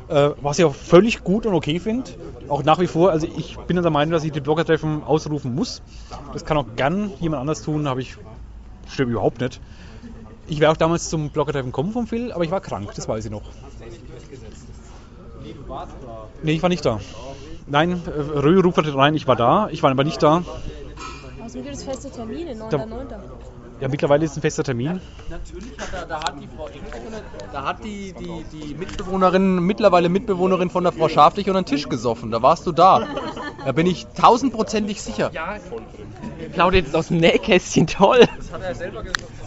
äh, 0.07 0.31
was 0.41 0.57
ich 0.57 0.65
auch 0.65 0.73
völlig 0.73 1.23
gut 1.23 1.45
und 1.45 1.53
okay 1.53 1.79
finde. 1.79 2.09
Auch 2.49 2.63
nach 2.63 2.79
wie 2.79 2.87
vor, 2.87 3.11
also 3.11 3.27
ich 3.27 3.57
bin 3.67 3.79
der 3.79 3.91
Meinung, 3.91 4.11
dass 4.11 4.23
ich 4.23 4.31
die 4.31 4.41
Bloggertreffen 4.41 5.03
ausrufen 5.03 5.53
muss. 5.53 5.83
Das 6.33 6.45
kann 6.45 6.57
auch 6.57 6.65
gern 6.75 7.11
jemand 7.19 7.41
anders 7.41 7.61
tun, 7.61 7.87
habe 7.87 8.01
ich, 8.01 8.17
stimmt 8.87 9.11
überhaupt 9.11 9.39
nicht. 9.39 9.61
Ich 10.47 10.59
wäre 10.59 10.71
auch 10.71 10.77
damals 10.77 11.09
zum 11.09 11.29
Bloggertreffen 11.29 11.71
kommen 11.71 11.91
vom 11.91 12.07
Phil, 12.07 12.31
aber 12.31 12.43
ich 12.43 12.49
war 12.49 12.61
krank, 12.61 12.91
das 12.95 13.07
weiß 13.07 13.25
ich 13.25 13.31
noch. 13.31 13.43
Nee, 16.43 16.51
ich 16.53 16.61
war 16.61 16.69
nicht 16.69 16.85
da. 16.85 16.99
Nein, 17.67 18.01
äh, 18.05 18.39
Rö 18.39 18.61
ruft 18.61 18.77
halt 18.77 18.95
rein, 18.95 19.15
ich 19.15 19.27
war 19.27 19.35
da, 19.35 19.69
ich 19.71 19.83
war 19.83 19.91
aber 19.91 20.03
nicht 20.03 20.21
da. 20.21 20.43
Außerdem 21.43 21.63
gibt 21.63 21.75
es 21.75 21.83
feste 21.83 22.11
Termine, 22.11 22.53
9.9. 22.53 23.05
Ja, 23.81 23.89
mittlerweile 23.89 24.23
ist 24.23 24.37
ein 24.37 24.41
fester 24.41 24.63
Termin. 24.63 25.01
Natürlich 25.29 25.77
hat 25.77 25.89
da, 25.91 26.05
da 26.05 26.19
hat 26.19 26.35
die 26.41 26.47
Frau 26.47 26.69
da 27.51 27.65
hat 27.65 27.83
die, 27.83 28.13
die, 28.13 28.45
die 28.53 28.73
Mitbewohnerin, 28.73 29.59
mittlerweile 29.59 30.07
Mitbewohnerin 30.07 30.69
von 30.69 30.85
der 30.85 30.93
Frau 30.93 31.09
Schaflich 31.09 31.47
unter 31.47 31.61
den 31.61 31.65
Tisch 31.65 31.89
gesoffen. 31.89 32.31
Da 32.31 32.41
warst 32.41 32.65
du 32.65 32.71
da. 32.71 33.05
Da 33.65 33.71
bin 33.73 33.85
ich 33.85 34.07
tausendprozentig 34.07 35.01
sicher. 35.01 35.29
Plaudert 36.53 36.85
jetzt 36.85 36.95
aus 36.95 37.09
dem 37.09 37.17
Nähkästchen, 37.17 37.87
toll. 37.87 38.25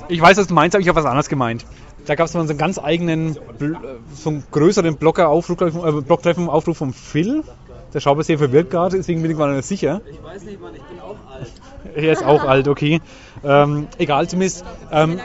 Ich 0.08 0.20
weiß, 0.20 0.36
was 0.36 0.46
du 0.46 0.54
meinst, 0.54 0.74
aber 0.74 0.82
ich 0.82 0.88
habe 0.88 0.98
was 0.98 1.06
anderes 1.06 1.30
gemeint. 1.30 1.64
Da 2.08 2.14
gab 2.14 2.26
es 2.26 2.32
mal 2.32 2.44
so 2.46 2.50
einen 2.50 2.58
ganz 2.58 2.78
eigenen, 2.78 3.36
äh, 3.36 3.70
so 4.14 4.30
einen 4.30 4.42
größeren 4.50 4.96
Blogger-Aufruf, 4.96 5.60
äh, 5.60 6.00
Blogtreffen, 6.00 6.48
Aufruf 6.48 6.78
vom 6.78 6.94
Phil. 6.94 7.44
Der 7.92 8.00
Schauber 8.00 8.22
sehr 8.24 8.38
verwirrt 8.38 8.70
gerade, 8.70 8.96
deswegen 8.96 9.20
bin 9.20 9.30
ich 9.30 9.36
mal 9.36 9.54
nicht 9.54 9.66
sicher. 9.66 10.00
Ich 10.10 10.22
weiß 10.22 10.42
nicht, 10.44 10.58
Mann, 10.58 10.74
ich 10.74 10.82
bin 10.82 11.00
auch 11.00 11.16
alt. 11.30 11.52
Er 11.94 12.12
ist 12.12 12.24
auch 12.24 12.44
alt, 12.44 12.66
okay. 12.66 13.00
Ähm, 13.44 13.88
egal, 13.98 14.26
zumindest. 14.26 14.64
Ähm, 14.90 15.20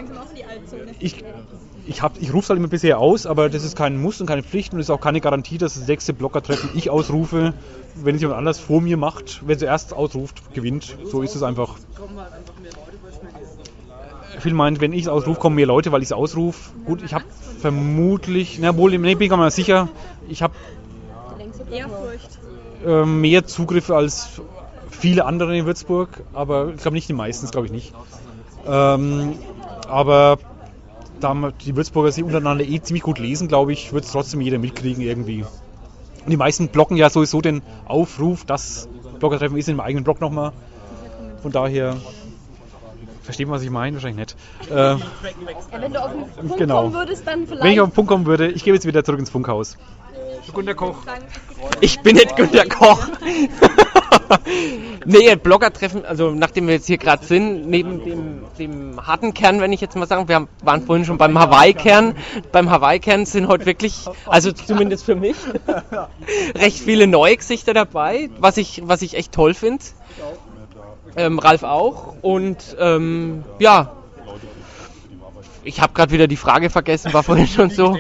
ich 0.99 1.23
ich, 1.85 2.01
hab- 2.01 2.21
ich 2.21 2.29
rufe 2.33 2.43
es 2.45 2.49
halt 2.49 2.59
immer 2.59 2.67
bisher 2.67 2.99
aus, 2.99 3.25
aber 3.25 3.49
das 3.49 3.63
ist 3.63 3.75
kein 3.77 4.01
Muss 4.01 4.19
und 4.21 4.27
keine 4.27 4.43
Pflicht 4.43 4.73
und 4.73 4.79
es 4.79 4.87
ist 4.87 4.89
auch 4.89 5.01
keine 5.01 5.21
Garantie, 5.21 5.57
dass 5.57 5.75
das 5.75 5.87
nächste 5.87 6.13
Blogger-Treffen 6.13 6.69
ich 6.75 6.89
ausrufe. 6.89 7.53
Wenn 7.95 8.15
es 8.15 8.21
jemand 8.21 8.39
anders 8.39 8.59
vor 8.59 8.81
mir 8.81 8.97
macht, 8.97 9.41
wer 9.45 9.57
zuerst 9.57 9.93
ausruft, 9.93 10.53
gewinnt. 10.53 10.97
So 11.05 11.21
ist 11.21 11.35
es 11.35 11.43
einfach. 11.43 11.75
Viel 14.43 14.53
meint, 14.53 14.81
wenn 14.81 14.91
ich 14.91 15.03
es 15.03 15.07
ausrufe, 15.07 15.39
kommen 15.39 15.55
mehr 15.55 15.65
Leute, 15.65 15.93
weil 15.93 16.01
ich 16.01 16.09
es 16.09 16.12
ausrufe. 16.12 16.71
Gut, 16.83 17.01
ich 17.01 17.13
habe 17.13 17.23
vermutlich, 17.59 18.59
na 18.59 18.75
wohl, 18.75 18.91
nee, 18.97 19.15
bin 19.15 19.31
ich 19.31 19.38
mir 19.38 19.51
sicher, 19.51 19.88
ich 20.27 20.43
habe 20.43 20.53
äh, 22.85 23.05
mehr 23.05 23.45
Zugriffe 23.45 23.95
als 23.95 24.41
viele 24.89 25.23
andere 25.23 25.57
in 25.57 25.65
Würzburg, 25.65 26.25
aber 26.33 26.73
ich 26.75 26.81
glaube 26.81 26.95
nicht 26.95 27.07
die 27.07 27.13
meisten, 27.13 27.50
glaube 27.51 27.67
ich 27.67 27.71
nicht. 27.71 27.93
Ähm, 28.67 29.35
aber 29.88 30.39
da 31.21 31.51
die 31.65 31.77
Würzburger 31.77 32.12
sich 32.12 32.25
untereinander 32.25 32.65
eh 32.65 32.81
ziemlich 32.81 33.03
gut 33.03 33.19
lesen, 33.19 33.47
glaube 33.47 33.71
ich, 33.71 33.93
wird 33.93 34.03
es 34.03 34.12
trotzdem 34.12 34.41
jeder 34.41 34.57
mitkriegen 34.57 35.01
irgendwie. 35.01 35.43
Und 35.43 36.29
die 36.29 36.35
meisten 36.35 36.67
blocken 36.67 36.97
ja 36.97 37.09
sowieso 37.09 37.39
den 37.39 37.62
Aufruf, 37.85 38.43
das 38.43 38.89
Bloggertreffen 39.19 39.55
ist 39.55 39.69
im 39.69 39.79
eigenen 39.79 40.03
Blog 40.03 40.19
nochmal. 40.19 40.51
Von 41.41 41.53
daher, 41.53 41.95
versteht 43.23 43.47
man, 43.47 43.55
was 43.55 43.63
ich 43.63 43.69
meine? 43.69 43.95
Wahrscheinlich 43.95 44.35
nicht. 44.61 44.71
Äh, 44.71 44.75
Ja, 44.75 44.99
wenn 45.71 45.93
du 45.93 45.99
auf 46.03 46.11
den 46.11 46.47
Punkt 46.47 46.57
Genau. 46.57 46.81
kommen 46.81 46.93
würdest, 46.93 47.25
dann 47.27 47.47
vielleicht. 47.47 47.63
wenn 47.63 47.71
ich 47.71 47.81
auf 47.81 47.89
den 47.89 47.93
Punkt 47.95 48.09
kommen 48.09 48.25
würde, 48.25 48.47
ich 48.51 48.63
gehe 48.63 48.73
jetzt 48.73 48.85
wieder 48.85 49.03
zurück 49.03 49.19
ins 49.19 49.29
Funkhaus. 49.29 49.77
Gunter 50.53 50.75
Koch. 50.75 50.97
Ich 51.79 52.01
bin 52.01 52.15
nicht 52.17 52.35
Günter 52.35 52.65
Koch. 52.65 53.07
nee, 55.05 55.35
Blogger-Treffen, 55.35 56.05
also 56.05 56.31
nachdem 56.31 56.67
wir 56.67 56.75
jetzt 56.75 56.87
hier 56.87 56.97
gerade 56.97 57.25
sind, 57.25 57.67
neben 57.69 58.03
dem, 58.03 58.41
dem 58.59 59.05
harten 59.07 59.33
Kern, 59.33 59.61
wenn 59.61 59.73
ich 59.73 59.81
jetzt 59.81 59.95
mal 59.95 60.07
sagen, 60.07 60.27
wir 60.27 60.35
haben, 60.35 60.47
waren 60.61 60.85
vorhin 60.85 61.05
schon 61.05 61.17
beim 61.17 61.37
Hawaii-Kern. 61.39 62.15
Beim 62.51 62.69
Hawaii-Kern 62.69 63.25
sind 63.25 63.47
heute 63.47 63.65
wirklich, 63.65 64.05
also 64.25 64.51
zumindest 64.51 65.05
für 65.05 65.15
mich, 65.15 65.35
recht 66.55 66.77
viele 66.79 67.07
neue 67.07 67.37
Gesichter 67.37 67.73
dabei, 67.73 68.29
was 68.37 68.57
ich, 68.57 68.81
was 68.85 69.01
ich 69.01 69.15
echt 69.15 69.31
toll 69.31 69.53
finde. 69.53 69.83
Ähm, 71.15 71.39
Ralf 71.39 71.63
auch. 71.63 72.15
Und 72.22 72.75
ähm, 72.79 73.43
ja, 73.60 73.93
ich 75.63 75.79
habe 75.82 75.93
gerade 75.93 76.12
wieder 76.12 76.27
die 76.27 76.38
Frage 76.38 76.70
vergessen, 76.70 77.13
war 77.13 77.24
vorhin 77.24 77.48
schon 77.48 77.70
so. 77.70 77.98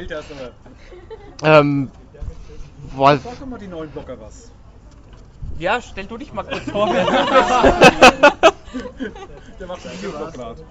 Ähm, 1.43 1.91
boah, 2.95 3.17
Sag 3.17 3.39
doch 3.39 3.45
mal 3.45 3.59
die 3.59 3.67
neuen 3.67 3.89
Blogger 3.89 4.19
was. 4.19 4.51
ja, 5.59 5.81
stell 5.81 6.05
du 6.05 6.17
dich 6.17 6.33
mal 6.33 6.43
kurz 6.43 6.63
vor. 6.69 6.87
Der 9.59 9.67
macht 9.67 9.85
einen 9.85 9.97
Videoblog 9.97 10.33
gerade. 10.33 10.63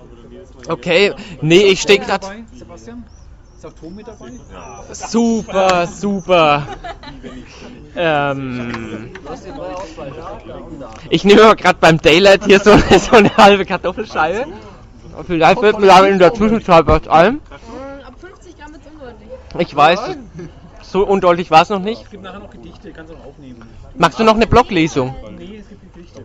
Okay, 0.69 1.15
nee, 1.41 1.63
ich 1.65 1.81
stehe 1.81 1.99
gerade. 1.99 2.45
Sebastian? 2.55 3.05
Ist 3.63 3.69
auch 3.69 3.81
Tom 3.81 3.95
mit 3.95 4.09
dabei? 4.09 4.33
Super, 4.93 5.87
super. 5.87 6.67
Ähm, 7.95 9.13
ich 11.11 11.23
nehme 11.23 11.55
gerade 11.55 11.79
beim 11.81 11.99
Daylight 11.99 12.45
hier 12.45 12.59
so, 12.59 12.77
so 12.99 13.15
eine 13.15 13.37
halbe 13.37 13.65
Kartoffelscheibe. 13.65 14.47
Vielleicht 15.29 15.63
wird 15.63 15.79
mir 15.79 15.87
da 15.87 16.05
in 16.05 16.19
der 16.19 16.35
Zwischenzeit 16.35 16.89
was 16.89 17.07
ein. 17.07 17.41
Ab 18.05 18.15
50 18.19 18.59
Gramm 18.59 18.75
ist 18.75 18.81
undeutlich. 18.85 19.29
Ich 19.59 19.77
weiß, 19.77 20.01
so 20.83 21.07
undeutlich 21.07 21.53
war 21.53 21.63
es 21.63 21.69
noch 21.69 21.79
nicht. 21.79 22.03
Es 22.03 22.11
gibt 22.11 22.25
nachher 22.25 22.41
noch 22.41 22.51
Gedichte, 22.51 22.91
kannst 22.91 23.13
du 23.13 23.17
noch 23.17 23.27
aufnehmen. 23.27 23.63
Magst 23.95 24.19
du 24.19 24.25
noch 24.25 24.35
eine 24.35 24.49
Bloglesung? 24.49 25.15
Nee, 25.39 25.59
es 25.59 25.69
gibt 25.69 25.95
Gedichte. 25.95 26.25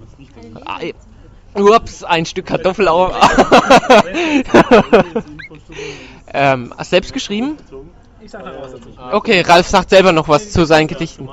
Ah, 0.65 0.79
Ups, 1.53 2.03
ein 2.03 2.25
Stück 2.25 2.47
Kartoffel 2.47 2.87
auf. 2.87 3.13
ähm, 6.33 6.73
selbst 6.81 7.13
geschrieben? 7.13 7.57
Ich 8.19 8.31
sag 8.31 8.45
was 8.45 8.71
dazu. 8.71 8.89
Okay, 9.11 9.41
Ralf 9.41 9.67
sagt 9.67 9.89
selber 9.89 10.11
noch 10.11 10.27
was 10.27 10.51
zu 10.51 10.65
seinen 10.65 10.87
Gedichten. 10.87 11.29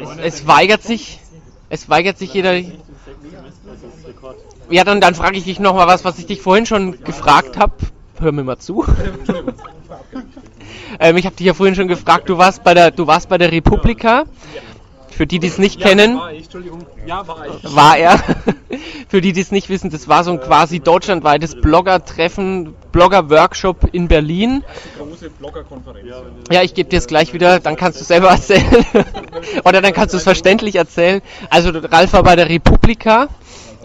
Es, 0.00 0.18
es 0.18 0.46
weigert 0.46 0.82
sich, 0.82 1.20
es 1.68 1.88
weigert 1.88 2.18
sich 2.18 2.32
jeder. 2.34 2.58
Ja, 4.70 4.84
dann, 4.84 5.00
dann 5.00 5.14
frage 5.14 5.38
ich 5.38 5.44
dich 5.44 5.60
noch 5.60 5.74
mal 5.74 5.86
was, 5.86 6.04
was 6.04 6.18
ich 6.18 6.26
dich 6.26 6.42
vorhin 6.42 6.66
schon 6.66 7.02
gefragt 7.04 7.58
habe. 7.58 7.74
Hör 8.20 8.32
mir 8.32 8.42
mal 8.42 8.58
zu. 8.58 8.84
ähm, 11.00 11.16
ich 11.16 11.24
habe 11.24 11.36
dich 11.36 11.46
ja 11.46 11.54
vorhin 11.54 11.74
schon 11.74 11.88
gefragt. 11.88 12.28
Du 12.28 12.36
warst 12.36 12.64
bei 12.64 12.74
der, 12.74 12.90
du 12.90 13.06
warst 13.06 13.28
bei 13.28 13.38
der 13.38 13.52
Republika. 13.52 14.24
Für 15.10 15.26
die, 15.26 15.40
die 15.40 15.48
es 15.48 15.58
nicht 15.58 15.80
kennen, 15.80 16.20
ich, 16.32 16.48
war 17.74 17.96
er. 17.96 18.20
Für 19.08 19.22
die, 19.22 19.32
die 19.32 19.40
es 19.40 19.50
nicht 19.50 19.70
wissen, 19.70 19.88
das 19.88 20.06
war 20.06 20.22
so 20.22 20.32
ein 20.32 20.40
quasi 20.40 20.80
deutschlandweites 20.80 21.58
Blogger-Treffen, 21.62 22.74
Blogger-Workshop 22.92 23.88
in 23.92 24.06
Berlin. 24.06 24.62
Große 24.98 25.30
Bloggerkonferenz. 25.30 26.06
Ja, 26.50 26.62
ich 26.62 26.74
gebe 26.74 26.90
dir 26.90 26.98
es 26.98 27.06
gleich 27.06 27.32
wieder, 27.32 27.58
dann 27.58 27.76
kannst 27.76 27.98
du 27.98 28.02
es 28.02 28.08
selber 28.08 28.28
erzählen. 28.28 28.84
Oder 29.64 29.80
dann 29.80 29.94
kannst 29.94 30.12
du 30.12 30.18
es 30.18 30.24
verständlich 30.24 30.76
erzählen. 30.76 31.22
Also 31.48 31.70
Ralf 31.70 32.12
war 32.12 32.22
bei 32.22 32.36
der 32.36 32.50
Republika. 32.50 33.28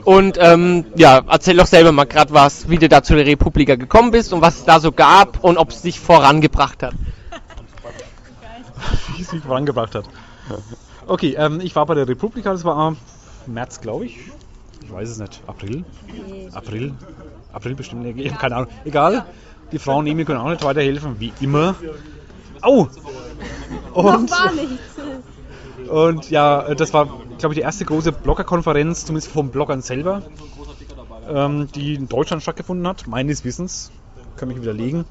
Und 0.04 0.38
ähm, 0.42 0.88
ja, 0.96 1.22
erzähl 1.30 1.56
doch 1.56 1.68
selber 1.68 1.94
mal 1.94 2.04
gerade 2.04 2.34
was, 2.34 2.70
wie 2.70 2.78
du 2.78 2.90
da 2.90 3.02
zu 3.02 3.16
der 3.16 3.26
Republika 3.26 3.76
gekommen 3.76 4.12
bist 4.12 4.34
und 4.34 4.42
was 4.42 4.58
es 4.58 4.66
da 4.66 4.82
so 4.82 4.92
gab 4.92 5.42
und 5.42 5.58
ob 5.58 5.70
es 5.70 5.84
dich 5.84 6.02
vorangebracht 6.02 6.84
hat. 6.84 6.94
wie 9.16 9.22
es 9.22 9.32
mich 9.32 9.44
vorangebracht 9.44 9.96
hat. 9.96 10.04
Okay, 11.08 11.36
ähm, 11.38 11.62
ich 11.62 11.74
war 11.78 11.86
bei 11.86 11.96
der 11.96 12.10
Republika, 12.10 12.52
das 12.52 12.66
war 12.66 12.90
im 12.90 13.54
März, 13.54 13.80
glaube 13.80 14.06
ich. 14.08 14.20
Ich 14.84 14.92
weiß 14.92 15.10
es 15.10 15.20
nicht. 15.20 15.42
April? 15.48 15.84
April? 16.54 16.94
April 17.52 17.76
bestimmt. 17.76 18.06
Ich 18.18 18.30
habe 18.30 18.40
keine 18.40 18.56
Ahnung. 18.56 18.70
Egal. 18.86 19.26
Die 19.72 19.80
Frauen 19.80 20.04
neben 20.04 20.18
mir 20.18 20.26
können 20.26 20.40
auch 20.40 20.50
nicht 20.50 20.64
weiterhelfen, 20.64 21.20
wie 21.20 21.34
immer. 21.42 21.76
Au! 22.62 22.88
Und, 23.94 24.32
und 25.90 26.30
ja, 26.30 26.74
das 26.76 26.94
war, 26.94 27.06
glaube 27.38 27.54
ich, 27.54 27.60
die 27.60 27.62
erste 27.62 27.86
große 27.86 28.12
Bloggerkonferenz, 28.12 29.06
zumindest 29.06 29.32
vom 29.32 29.50
Bloggern 29.50 29.82
selber, 29.82 30.22
ähm, 31.28 31.68
die 31.74 31.96
in 31.96 32.08
Deutschland 32.08 32.42
stattgefunden 32.42 32.88
hat, 32.88 33.08
meines 33.08 33.44
Wissens. 33.44 33.92
Kann 34.38 34.48
mich 34.48 34.62
widerlegen. 34.62 35.06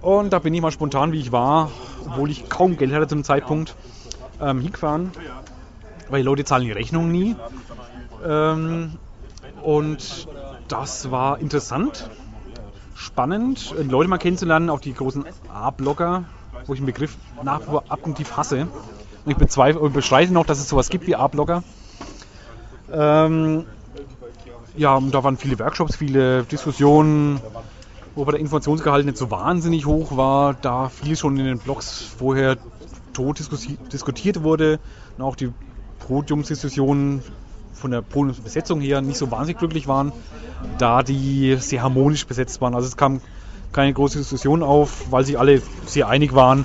Und 0.00 0.32
da 0.32 0.38
bin 0.38 0.54
ich 0.54 0.60
mal 0.60 0.70
spontan, 0.70 1.12
wie 1.12 1.20
ich 1.20 1.32
war, 1.32 1.70
obwohl 2.06 2.30
ich 2.30 2.48
kaum 2.48 2.76
Geld 2.76 2.92
hatte 2.92 3.08
zum 3.08 3.24
Zeitpunkt, 3.24 3.74
ähm, 4.40 4.60
hingefahren. 4.60 5.10
Weil 6.08 6.20
die 6.20 6.26
Leute 6.26 6.44
zahlen 6.44 6.64
die 6.64 6.72
Rechnung 6.72 7.10
nie. 7.10 7.36
Ähm, 8.24 8.98
und 9.62 10.28
das 10.68 11.10
war 11.10 11.40
interessant, 11.40 12.08
spannend, 12.94 13.74
äh, 13.78 13.82
Leute 13.82 14.08
mal 14.08 14.18
kennenzulernen, 14.18 14.70
auch 14.70 14.80
die 14.80 14.94
großen 14.94 15.24
A-Blogger, 15.52 16.24
wo 16.66 16.74
ich 16.74 16.80
den 16.80 16.86
Begriff 16.86 17.16
nach 17.42 17.60
wie 17.60 17.66
vor 17.66 17.84
abgrundtief 17.88 18.36
hasse. 18.36 18.68
Und 19.24 19.32
ich 19.32 19.36
bezweifle 19.36 19.80
und 19.80 19.92
bestreite 19.92 20.32
noch, 20.32 20.46
dass 20.46 20.58
es 20.58 20.68
sowas 20.68 20.88
gibt 20.88 21.06
wie 21.06 21.16
A-Blogger. 21.16 21.62
Ähm, 22.90 23.66
ja, 24.76 24.94
und 24.96 25.12
da 25.12 25.24
waren 25.24 25.36
viele 25.36 25.58
Workshops, 25.58 25.96
viele 25.96 26.44
Diskussionen, 26.44 27.40
wo 28.14 28.22
aber 28.22 28.32
der 28.32 28.40
Informationsgehalt 28.40 29.04
nicht 29.04 29.18
so 29.18 29.30
wahnsinnig 29.30 29.86
hoch 29.86 30.16
war, 30.16 30.54
da 30.54 30.88
viel 30.88 31.16
schon 31.16 31.36
in 31.36 31.44
den 31.44 31.58
Blogs 31.58 32.02
vorher 32.02 32.56
tot 33.12 33.38
diskutiert 33.38 34.42
wurde 34.42 34.78
und 35.16 35.24
auch 35.24 35.36
die 35.36 35.52
Podiumsdiskussionen 35.98 37.22
von 37.78 37.90
der 37.90 38.02
Podiumsbesetzung 38.02 38.80
her 38.80 39.00
nicht 39.00 39.16
so 39.18 39.30
wahnsinnig 39.30 39.58
glücklich 39.58 39.86
waren, 39.88 40.12
da 40.78 41.02
die 41.02 41.56
sehr 41.58 41.82
harmonisch 41.82 42.26
besetzt 42.26 42.60
waren. 42.60 42.74
Also 42.74 42.86
es 42.88 42.96
kam 42.96 43.20
keine 43.72 43.92
große 43.92 44.18
Diskussion 44.18 44.62
auf, 44.62 45.10
weil 45.10 45.24
sich 45.24 45.38
alle 45.38 45.62
sehr 45.86 46.08
einig 46.08 46.34
waren. 46.34 46.64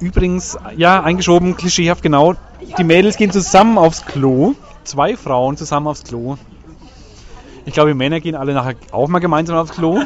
Übrigens, 0.00 0.58
ja, 0.76 1.02
eingeschoben, 1.02 1.56
klischeehaft 1.56 2.02
genau, 2.02 2.34
die 2.78 2.84
Mädels 2.84 3.16
gehen 3.16 3.30
zusammen 3.32 3.78
aufs 3.78 4.04
Klo. 4.04 4.54
Zwei 4.84 5.16
Frauen 5.16 5.56
zusammen 5.56 5.88
aufs 5.88 6.04
Klo. 6.04 6.36
Ich 7.64 7.74
glaube, 7.74 7.90
die 7.90 7.96
Männer 7.96 8.20
gehen 8.20 8.36
alle 8.36 8.54
nachher 8.54 8.76
auch 8.92 9.08
mal 9.08 9.18
gemeinsam 9.18 9.56
aufs 9.56 9.72
Klo. 9.72 10.00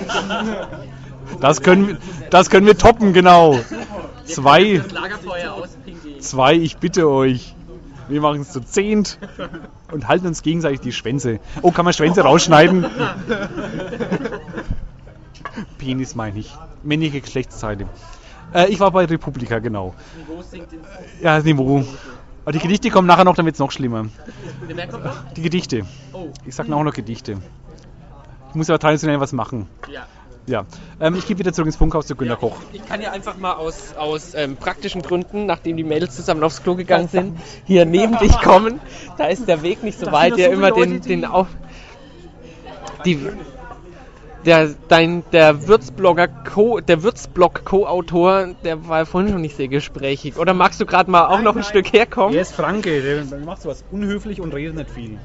Das 1.41 1.61
können, 1.63 1.89
wir- 1.89 1.99
das 2.31 2.49
können 2.51 2.67
wir 2.67 2.79
toppen, 2.79 3.13
genau. 3.13 3.59
Zwei, 4.25 4.81
zwei, 6.21 6.55
ich 6.55 6.77
bitte 6.79 7.09
euch. 7.09 7.55
Wir 8.09 8.21
machen 8.21 8.41
es 8.41 8.51
zu 8.53 8.61
zehnt 8.61 9.19
und 9.93 10.09
halten 10.09 10.27
uns 10.27 10.43
gegenseitig 10.43 10.81
die 10.81 10.93
Schwänze. 10.93 11.41
Oh, 11.63 11.71
kann 11.71 11.85
man 11.85 11.95
Schwänze 11.95 12.23
rausschneiden? 12.23 12.87
Penis 15.79 16.15
meine 16.15 16.39
ich. 16.39 16.55
Männliche 16.83 17.21
Geschlechtsteile. 17.21 17.87
Äh, 18.55 18.69
ich 18.69 18.81
war 18.81 18.91
bei 18.91 19.05
Republika, 19.05 19.59
genau. 19.59 19.95
Ja, 21.23 21.37
das 21.37 21.45
Niveau. 21.45 21.85
Aber 22.45 22.53
die 22.53 22.59
Gedichte 22.59 22.91
kommen 22.91 23.07
nachher 23.07 23.25
noch, 23.25 23.37
dann 23.37 23.45
wird 23.45 23.55
es 23.55 23.61
noch 23.61 23.71
schlimmer. 23.71 24.07
Wer 24.67 24.89
kommt 24.89 25.05
noch? 25.05 25.33
Die 25.35 25.43
Gedichte. 25.43 25.85
Oh. 26.13 26.29
Ich 26.47 26.55
sag 26.55 26.71
auch 26.71 26.83
noch 26.83 26.95
Gedichte. 26.95 27.39
Ich 28.49 28.55
muss 28.55 28.69
aber 28.71 28.79
traditionell 28.79 29.21
was 29.21 29.33
machen. 29.33 29.69
Ja. 29.89 30.07
Ja. 30.47 30.65
Ähm, 31.01 31.15
ich 31.15 31.27
gebe 31.27 31.41
wieder 31.41 31.53
zurück 31.53 31.67
ins 31.67 31.77
Funkhaus 31.77 32.07
zu 32.07 32.17
Günter 32.17 32.37
Koch. 32.37 32.57
Ich 32.73 32.85
kann 32.87 33.01
ja 33.01 33.13
einfach 33.13 33.37
mal 33.37 33.55
aus, 33.55 33.95
aus 33.97 34.35
ähm, 34.35 34.57
praktischen 34.57 35.03
Gründen, 35.03 35.47
nachdem 35.47 35.77
die 35.77 35.85
Mädels 35.85 36.17
zusammen 36.17 36.43
aufs 36.43 36.63
Klo 36.63 36.75
gegangen 36.75 37.09
sind, 37.09 37.39
hier 37.67 37.85
neben 37.85 38.19
dich 38.19 38.33
kommen. 38.43 38.81
Da 39.19 39.27
ist 39.27 39.47
der 39.47 39.63
Weg 39.63 39.83
nicht 39.83 39.99
so 39.99 40.11
weit, 40.13 40.37
der 40.37 40.51
immer 40.51 40.73
den, 40.73 41.01
den 41.01 41.25
auf. 41.25 41.47
Die, 43.05 43.19
der, 44.45 44.75
dein, 44.89 45.23
der 45.33 45.69
Würzblogger 45.69 46.29
Co, 46.29 46.81
der 46.81 47.03
Würzblog 47.03 47.65
Co-Autor, 47.65 48.49
der 48.65 48.89
war 48.89 49.07
vorhin 49.07 49.33
schon 49.33 49.41
nicht 49.41 49.57
sehr 49.57 49.69
gesprächig. 49.69 50.39
Oder 50.39 50.55
magst 50.55 50.81
du 50.81 50.87
gerade 50.87 51.11
mal 51.11 51.27
auch 51.27 51.43
noch 51.43 51.57
ein 51.57 51.65
Stück 51.65 51.93
herkommen? 51.93 52.35
ist 52.39 52.55
Franke, 52.55 53.03
der 53.03 53.39
macht 53.41 53.63
sowas 53.63 53.85
unhöflich 53.91 54.41
und 54.41 54.55
redet 54.55 54.77
nicht 54.77 54.91
viel. 54.91 55.19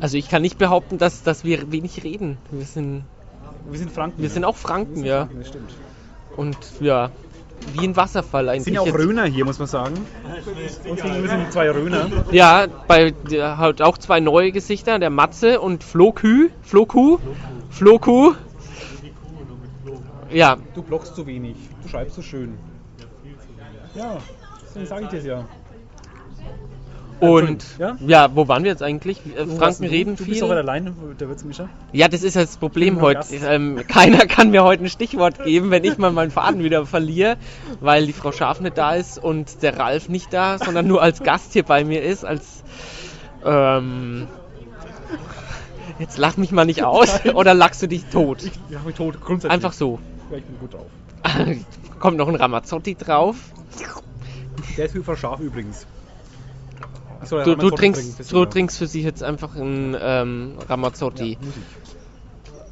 Also 0.00 0.18
ich 0.18 0.28
kann 0.28 0.42
nicht 0.42 0.58
behaupten, 0.58 0.98
dass, 0.98 1.22
dass 1.22 1.44
wir 1.44 1.70
wenig 1.70 2.02
reden. 2.02 2.38
Wir 2.50 2.66
sind, 2.66 3.04
Wir 3.70 3.78
sind 3.78 3.90
Franken. 3.92 4.22
wir 4.22 4.30
sind 4.30 4.44
auch 4.44 4.56
Franken, 4.56 5.04
ja. 5.04 5.28
Das 5.38 5.48
stimmt. 5.48 5.74
Und 6.36 6.56
ja, 6.80 7.10
wie 7.72 7.86
ein 7.86 7.96
Wasserfall 7.96 8.48
eigentlich. 8.48 8.64
sind 8.64 8.74
ja 8.74 8.80
auch 8.80 8.86
jetzt. 8.86 8.98
Röner 8.98 9.24
hier, 9.24 9.44
muss 9.44 9.58
man 9.58 9.68
sagen. 9.68 9.94
Uns 10.88 11.02
gegenüber 11.02 11.28
sind 11.28 11.52
zwei 11.52 11.70
Röner. 11.70 12.10
Ja, 12.30 12.66
bei 12.88 13.12
der 13.12 13.58
hat 13.58 13.80
auch 13.80 13.96
zwei 13.98 14.20
neue 14.20 14.52
Gesichter, 14.52 14.98
der 14.98 15.10
Matze 15.10 15.60
und 15.60 15.82
Flokü. 15.82 16.50
Floku. 16.62 17.18
Floku. 17.70 18.34
Ja, 20.30 20.56
Du 20.74 20.82
blockst 20.82 21.14
zu 21.14 21.26
wenig. 21.26 21.56
Du 21.82 21.88
schreibst 21.88 22.16
so 22.16 22.22
schön. 22.22 22.58
Ja, 23.94 24.18
deswegen 24.64 24.86
sage 24.86 25.04
ich 25.04 25.10
das 25.10 25.24
ja. 25.24 25.44
Und 27.20 27.64
Ja? 27.78 27.96
ja, 28.06 28.34
wo 28.34 28.48
waren 28.48 28.64
wir 28.64 28.70
jetzt 28.70 28.82
eigentlich? 28.82 29.20
Äh, 29.36 29.46
Franken 29.46 29.84
reden 29.84 30.16
Du 30.16 30.24
bist 30.24 30.42
doch 30.42 30.48
viel. 30.48 30.56
allein, 30.56 30.94
der 31.18 31.28
Würzmischer. 31.28 31.68
Ja, 31.92 32.08
das 32.08 32.22
ist 32.22 32.36
das 32.36 32.56
Problem 32.56 33.00
heute. 33.00 33.24
Ähm, 33.46 33.80
keiner 33.88 34.26
kann 34.26 34.50
mir 34.50 34.64
heute 34.64 34.84
ein 34.84 34.88
Stichwort 34.88 35.42
geben, 35.44 35.70
wenn 35.70 35.84
ich 35.84 35.98
mal 35.98 36.12
meinen 36.12 36.30
Faden 36.30 36.62
wieder 36.62 36.86
verliere, 36.86 37.36
weil 37.80 38.06
die 38.06 38.12
Frau 38.12 38.32
Schaf 38.32 38.60
nicht 38.60 38.76
da 38.78 38.94
ist 38.94 39.18
und 39.18 39.62
der 39.62 39.78
Ralf 39.78 40.08
nicht 40.08 40.32
da, 40.32 40.58
sondern 40.58 40.86
nur 40.86 41.02
als 41.02 41.22
Gast 41.22 41.52
hier 41.52 41.62
bei 41.62 41.84
mir 41.84 42.02
ist, 42.02 42.24
als 42.24 42.62
ähm, 43.44 44.28
Jetzt 45.98 46.18
lach 46.18 46.36
mich 46.36 46.50
mal 46.50 46.64
nicht 46.64 46.82
aus 46.82 47.24
oder 47.34 47.54
lachst 47.54 47.82
du 47.82 47.86
dich 47.86 48.04
tot? 48.06 48.42
Ich 48.42 48.76
habe 48.76 48.86
mich 48.86 48.96
tot, 48.96 49.20
grundsätzlich. 49.20 49.52
Einfach 49.52 49.72
so. 49.72 50.00
Ja, 50.30 50.38
ich 50.38 50.44
bin 50.44 50.58
gut 50.58 50.74
drauf. 50.74 50.86
Kommt 52.00 52.16
noch 52.16 52.28
ein 52.28 52.34
Ramazzotti 52.34 52.96
drauf. 52.96 53.36
Der 54.76 54.86
ist 54.86 54.94
hyper 54.94 55.16
scharf 55.16 55.40
übrigens. 55.40 55.86
Ach 57.24 57.28
so, 57.28 57.38
ja, 57.38 57.44
Du, 57.44 57.54
du, 57.54 57.70
trinkst, 57.70 58.32
du 58.32 58.44
trinkst 58.44 58.78
für 58.78 58.86
sie 58.86 59.02
jetzt 59.02 59.22
einfach 59.22 59.54
ein 59.56 59.96
ähm, 60.00 60.58
Ramazzotti. 60.68 61.32
Ja, 61.32 61.38
muss 61.40 61.54
ich. 61.56 61.94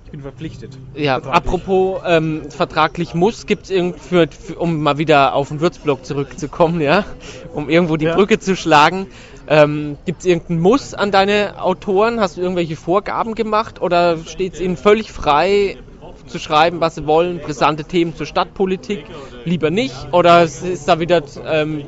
Ich 0.04 0.10
bin 0.12 0.20
verpflichtet. 0.20 0.78
Ja, 0.94 1.16
apropos 1.16 2.02
ähm, 2.06 2.42
vertraglich 2.50 3.14
muss, 3.14 3.46
gibt 3.46 3.70
es 3.70 3.94
für, 4.02 4.28
um 4.58 4.82
mal 4.82 4.98
wieder 4.98 5.34
auf 5.34 5.48
den 5.48 5.60
Würzblock 5.60 6.04
zurückzukommen, 6.04 6.82
ja, 6.82 7.06
um 7.54 7.70
irgendwo 7.70 7.96
die 7.96 8.04
Ja. 8.04 8.14
Brücke 8.14 8.38
zu 8.38 8.54
schlagen, 8.54 9.06
ähm, 9.48 9.96
gibt 10.04 10.20
es 10.20 10.26
irgendeinen 10.26 10.60
Muss 10.60 10.92
an 10.92 11.12
deine 11.12 11.62
Autoren? 11.62 12.20
Hast 12.20 12.36
du 12.36 12.42
irgendwelche 12.42 12.76
Vorgaben 12.76 13.34
gemacht 13.34 13.80
oder 13.80 14.18
steht 14.18 14.54
es 14.54 14.60
ihnen 14.60 14.76
völlig 14.76 15.10
frei 15.10 15.78
zu 16.26 16.38
schreiben, 16.38 16.80
was 16.80 16.96
sie 16.96 17.06
wollen, 17.06 17.38
brisante 17.38 17.84
Themen 17.84 18.14
zur 18.14 18.26
Stadtpolitik, 18.26 19.06
lieber 19.46 19.70
nicht? 19.70 20.12
Oder 20.12 20.42
ist 20.42 20.84
da 20.86 21.00
wieder 21.00 21.22
ähm, 21.46 21.84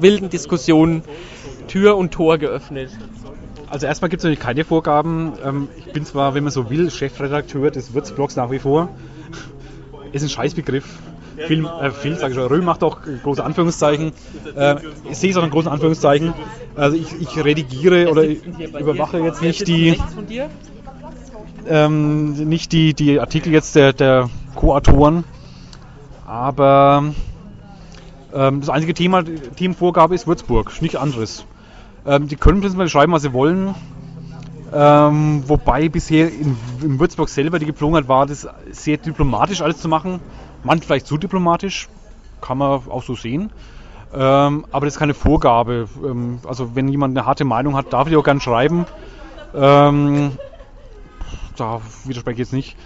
wilden 0.00 0.30
Diskussionen 0.30 1.02
Tür 1.68 1.96
und 1.96 2.10
Tor 2.12 2.38
geöffnet? 2.38 2.90
Also 3.70 3.86
erstmal 3.86 4.08
gibt 4.08 4.20
es 4.20 4.24
natürlich 4.24 4.40
keine 4.40 4.64
Vorgaben. 4.64 5.34
Ähm, 5.44 5.68
ich 5.76 5.92
bin 5.92 6.04
zwar, 6.04 6.34
wenn 6.34 6.42
man 6.42 6.52
so 6.52 6.70
will, 6.70 6.90
Chefredakteur 6.90 7.70
des 7.70 7.94
Würzblogs 7.94 8.36
nach 8.36 8.50
wie 8.50 8.58
vor. 8.58 8.88
Ist 10.12 10.22
ein 10.22 10.28
Scheißbegriff. 10.28 10.86
Viel, 11.46 11.64
äh, 11.64 11.90
viel 11.90 12.16
sage 12.16 12.32
ich 12.32 12.38
schon. 12.38 12.48
Röhm 12.48 12.64
macht 12.64 12.82
auch 12.82 12.98
große 13.22 13.44
Anführungszeichen. 13.44 14.12
Äh, 14.56 14.76
ich 15.08 15.18
sehe 15.18 15.30
es 15.30 15.36
auch 15.36 15.44
in 15.44 15.50
großen 15.50 15.70
Anführungszeichen. 15.70 16.34
Also 16.74 16.96
ich, 16.96 17.20
ich 17.20 17.44
redigiere 17.44 18.10
oder 18.10 18.24
überwache 18.24 19.18
jetzt 19.18 19.42
nicht 19.42 19.68
die, 19.68 19.98
ähm, 21.68 22.32
nicht 22.48 22.72
die, 22.72 22.94
die 22.94 23.20
Artikel 23.20 23.52
jetzt 23.52 23.76
der, 23.76 23.92
der 23.92 24.30
Co-Autoren. 24.54 25.24
Aber 26.26 27.14
ähm, 28.34 28.60
das 28.60 28.68
einzige 28.68 28.94
Thema, 28.94 29.22
Themenvorgabe 29.56 30.14
ist 30.14 30.26
Würzburg, 30.26 30.82
nicht 30.82 30.96
anderes. 30.96 31.44
Ähm, 32.08 32.26
die 32.26 32.36
können 32.36 32.60
prinzipiell 32.60 32.88
schreiben, 32.88 33.12
was 33.12 33.22
sie 33.22 33.34
wollen. 33.34 33.74
Ähm, 34.72 35.44
wobei 35.46 35.88
bisher 35.88 36.28
in, 36.28 36.56
in 36.82 36.98
Würzburg 36.98 37.28
selber 37.28 37.58
die 37.58 37.66
Gepflogenheit 37.66 38.08
war, 38.08 38.26
das 38.26 38.48
sehr 38.70 38.96
diplomatisch 38.96 39.60
alles 39.60 39.78
zu 39.78 39.88
machen. 39.88 40.20
Manchmal 40.64 40.86
vielleicht 40.86 41.06
zu 41.06 41.18
diplomatisch, 41.18 41.88
kann 42.40 42.58
man 42.58 42.70
auch 42.88 43.02
so 43.02 43.14
sehen. 43.14 43.50
Ähm, 44.14 44.64
aber 44.70 44.86
das 44.86 44.94
ist 44.94 44.98
keine 44.98 45.14
Vorgabe. 45.14 45.86
Ähm, 46.02 46.40
also 46.46 46.74
wenn 46.74 46.88
jemand 46.88 47.16
eine 47.16 47.26
harte 47.26 47.44
Meinung 47.44 47.76
hat, 47.76 47.92
darf 47.92 48.08
die 48.08 48.16
auch 48.16 48.24
gerne 48.24 48.40
schreiben. 48.40 48.86
Ähm, 49.54 50.32
da 51.56 51.80
widerspreche 52.04 52.34
ich 52.34 52.38
jetzt 52.38 52.52
nicht. 52.52 52.76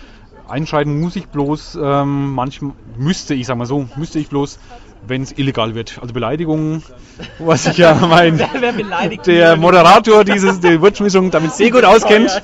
Einschreiten 0.48 1.00
muss 1.00 1.16
ich 1.16 1.28
bloß, 1.28 1.78
ähm, 1.80 2.32
manchmal 2.32 2.72
müsste 2.98 3.34
ich, 3.34 3.46
sag 3.46 3.56
mal 3.56 3.66
so, 3.66 3.88
müsste 3.96 4.18
ich 4.18 4.28
bloß, 4.28 4.58
wenn 5.06 5.22
es 5.22 5.32
illegal 5.36 5.74
wird. 5.74 5.98
Also 6.00 6.14
Beleidigungen, 6.14 6.82
was 7.38 7.66
ich 7.66 7.78
ja 7.78 7.94
mein, 8.08 8.40
der 9.26 9.56
Moderator 9.56 10.24
dieses, 10.24 10.60
der 10.60 10.80
Wirtschmischung 10.80 11.30
damit 11.30 11.52
sehr 11.52 11.70
gut 11.70 11.84
auskennt. 11.84 12.42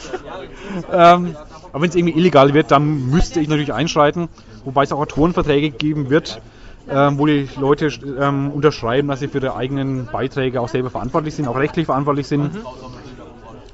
Ähm, 0.93 1.37
aber 1.73 1.83
wenn 1.83 1.91
es 1.91 1.97
irgendwie 1.97 2.19
illegal 2.19 2.55
wird, 2.55 2.71
dann 2.71 3.11
müsste 3.11 3.41
ich 3.41 3.49
natürlich 3.49 3.73
einschreiten, 3.73 4.29
wobei 4.65 4.85
es 4.85 4.93
auch 4.93 5.01
Autorenverträge 5.01 5.71
geben 5.71 6.11
wird, 6.11 6.41
ähm, 6.91 7.19
wo 7.19 7.27
die 7.27 7.49
Leute 7.59 7.91
ähm, 8.19 8.51
unterschreiben, 8.51 9.09
dass 9.09 9.21
sie 9.21 9.29
für 9.29 9.39
ihre 9.39 9.55
eigenen 9.55 10.07
Beiträge 10.07 10.61
auch 10.61 10.69
selber 10.69 10.91
verantwortlich 10.91 11.35
sind, 11.35 11.47
auch 11.47 11.57
rechtlich 11.57 11.87
verantwortlich 11.87 12.27
sind. 12.27 12.51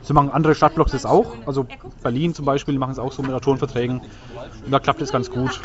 So 0.03 0.13
machen 0.13 0.31
andere 0.31 0.55
Stadtblocks 0.55 0.93
das 0.93 1.07
auch. 1.07 1.35
Also 1.47 1.67
Berlin 2.03 2.35
zum 2.35 2.45
Beispiel 2.45 2.79
machen 2.79 2.93
es 2.93 2.99
auch 2.99 3.13
so 3.13 3.23
mit 3.23 3.33
Autorenverträgen. 3.33 4.01
Und 4.65 4.71
da 4.71 4.79
klappt 4.79 5.01
es 5.01 5.11
ganz 5.11 5.31
gut. 5.31 5.61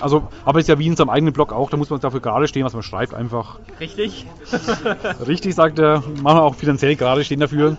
Also, 0.00 0.28
aber 0.44 0.58
es 0.58 0.64
ist 0.64 0.68
ja 0.68 0.78
wie 0.78 0.86
in 0.86 0.96
seinem 0.96 1.10
eigenen 1.10 1.32
Blog 1.32 1.52
auch, 1.52 1.70
da 1.70 1.76
muss 1.76 1.90
man 1.90 2.00
dafür 2.00 2.20
gerade 2.20 2.48
stehen, 2.48 2.64
was 2.64 2.72
man 2.72 2.82
schreibt, 2.82 3.14
einfach. 3.14 3.58
Richtig? 3.78 4.26
Richtig, 5.26 5.54
sagt 5.54 5.78
er, 5.78 6.02
machen 6.22 6.38
wir 6.38 6.42
auch 6.42 6.54
finanziell 6.54 6.96
gerade 6.96 7.24
stehen 7.24 7.40
dafür. 7.40 7.76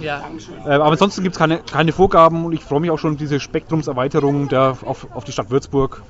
Ja. 0.00 0.22
Äh, 0.66 0.70
aber 0.70 0.86
ansonsten 0.92 1.22
gibt 1.22 1.34
es 1.34 1.38
keine, 1.38 1.58
keine 1.58 1.92
Vorgaben 1.92 2.44
und 2.44 2.52
ich 2.52 2.60
freue 2.60 2.80
mich 2.80 2.90
auch 2.90 2.98
schon 2.98 3.12
auf 3.12 3.18
diese 3.18 3.40
Spektrumserweiterung 3.40 4.48
der, 4.48 4.76
auf, 4.84 5.08
auf 5.14 5.24
die 5.24 5.32
Stadt 5.32 5.50
Würzburg. 5.50 6.02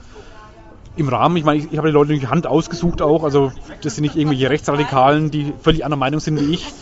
Im 0.97 1.09
Rahmen, 1.09 1.37
ich 1.37 1.45
meine, 1.45 1.59
ich, 1.59 1.73
ich 1.73 1.79
habe 1.79 1.88
die 1.88 1.93
Leute 1.93 2.09
durch 2.09 2.21
die 2.21 2.29
Hand 2.29 2.47
ausgesucht 2.47 3.03
auch, 3.03 3.25
also 3.25 3.53
das 3.83 3.97
sind 3.97 4.03
nicht 4.03 4.17
irgendwelche 4.17 4.49
Rechtsradikalen, 4.49 5.31
die 5.31 5.53
völlig 5.61 5.85
anderer 5.85 5.99
Meinung 5.99 6.21
sind 6.21 6.40
wie 6.40 6.55
ich, 6.55 6.73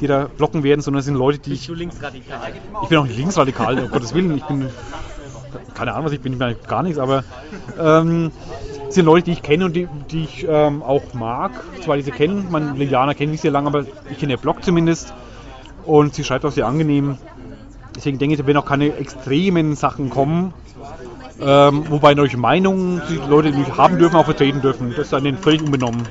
die 0.00 0.08
da 0.08 0.26
blocken 0.26 0.64
werden, 0.64 0.80
sondern 0.80 0.98
es 0.98 1.06
sind 1.06 1.14
Leute, 1.14 1.38
die 1.38 1.52
ich, 1.52 1.66
Du 1.66 1.74
linksradikal. 1.74 2.52
ich 2.82 2.88
bin 2.88 2.98
auch 2.98 3.04
nicht 3.04 3.16
linksradikal, 3.16 3.78
um 3.78 3.90
Gottes 3.90 4.12
Willen, 4.12 4.36
ich 4.36 4.44
bin, 4.44 4.68
keine 5.74 5.92
Ahnung 5.92 6.06
was 6.06 6.12
ich 6.12 6.20
bin, 6.20 6.34
ich 6.34 6.42
eigentlich 6.42 6.66
gar 6.66 6.82
nichts, 6.82 6.98
aber 6.98 7.24
ähm, 7.78 8.30
es 8.88 8.94
sind 8.94 9.04
Leute, 9.04 9.26
die 9.26 9.32
ich 9.32 9.42
kenne 9.42 9.66
und 9.66 9.74
die, 9.74 9.88
die 10.10 10.24
ich 10.24 10.46
ähm, 10.48 10.82
auch 10.82 11.14
mag, 11.14 11.52
zwar 11.82 11.96
diese 11.96 12.10
kennen, 12.10 12.48
man 12.50 12.76
Liliana 12.76 13.14
kenne 13.14 13.34
ich 13.34 13.40
sehr 13.40 13.50
lange, 13.50 13.68
aber 13.68 13.84
ich 14.10 14.18
kenne 14.18 14.32
ihr 14.32 14.38
Blog 14.38 14.64
zumindest 14.64 15.14
und 15.86 16.14
sie 16.14 16.24
schreibt 16.24 16.44
auch 16.44 16.52
sehr 16.52 16.66
angenehm. 16.66 17.18
Deswegen 17.94 18.18
denke 18.18 18.34
ich, 18.34 18.40
da 18.40 18.46
werden 18.46 18.58
auch 18.58 18.66
keine 18.66 18.94
extremen 18.96 19.76
Sachen 19.76 20.10
kommen. 20.10 20.54
Ähm, 21.40 21.84
wobei 21.88 22.10
natürlich 22.14 22.36
Meinungen, 22.36 23.00
die 23.08 23.16
Leute 23.16 23.50
nicht 23.50 23.76
haben 23.76 23.98
dürfen, 23.98 24.16
auch 24.16 24.24
vertreten 24.24 24.60
dürfen. 24.60 24.90
Das 24.90 25.06
ist 25.06 25.14
an 25.14 25.24
denen 25.24 25.38
völlig 25.38 25.62
unbenommen. 25.62 26.02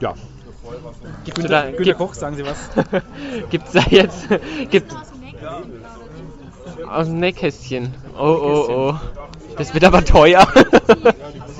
Ja. 0.00 0.14
Gibt's 1.24 1.46
da, 1.46 1.70
gibt, 1.70 1.96
Koch, 1.96 2.14
sagen 2.14 2.36
Sie 2.36 2.44
was? 2.44 2.70
gibt's 3.50 3.72
da 3.72 3.82
jetzt. 3.88 4.28
Gibt, 4.70 4.92
aus 6.92 7.06
dem 7.06 7.20
Nähkästchen. 7.20 7.94
Oh, 8.18 8.22
oh, 8.22 8.66
oh. 8.68 8.94
Das 9.56 9.74
wird 9.74 9.84
aber 9.84 10.04
teuer. 10.04 10.46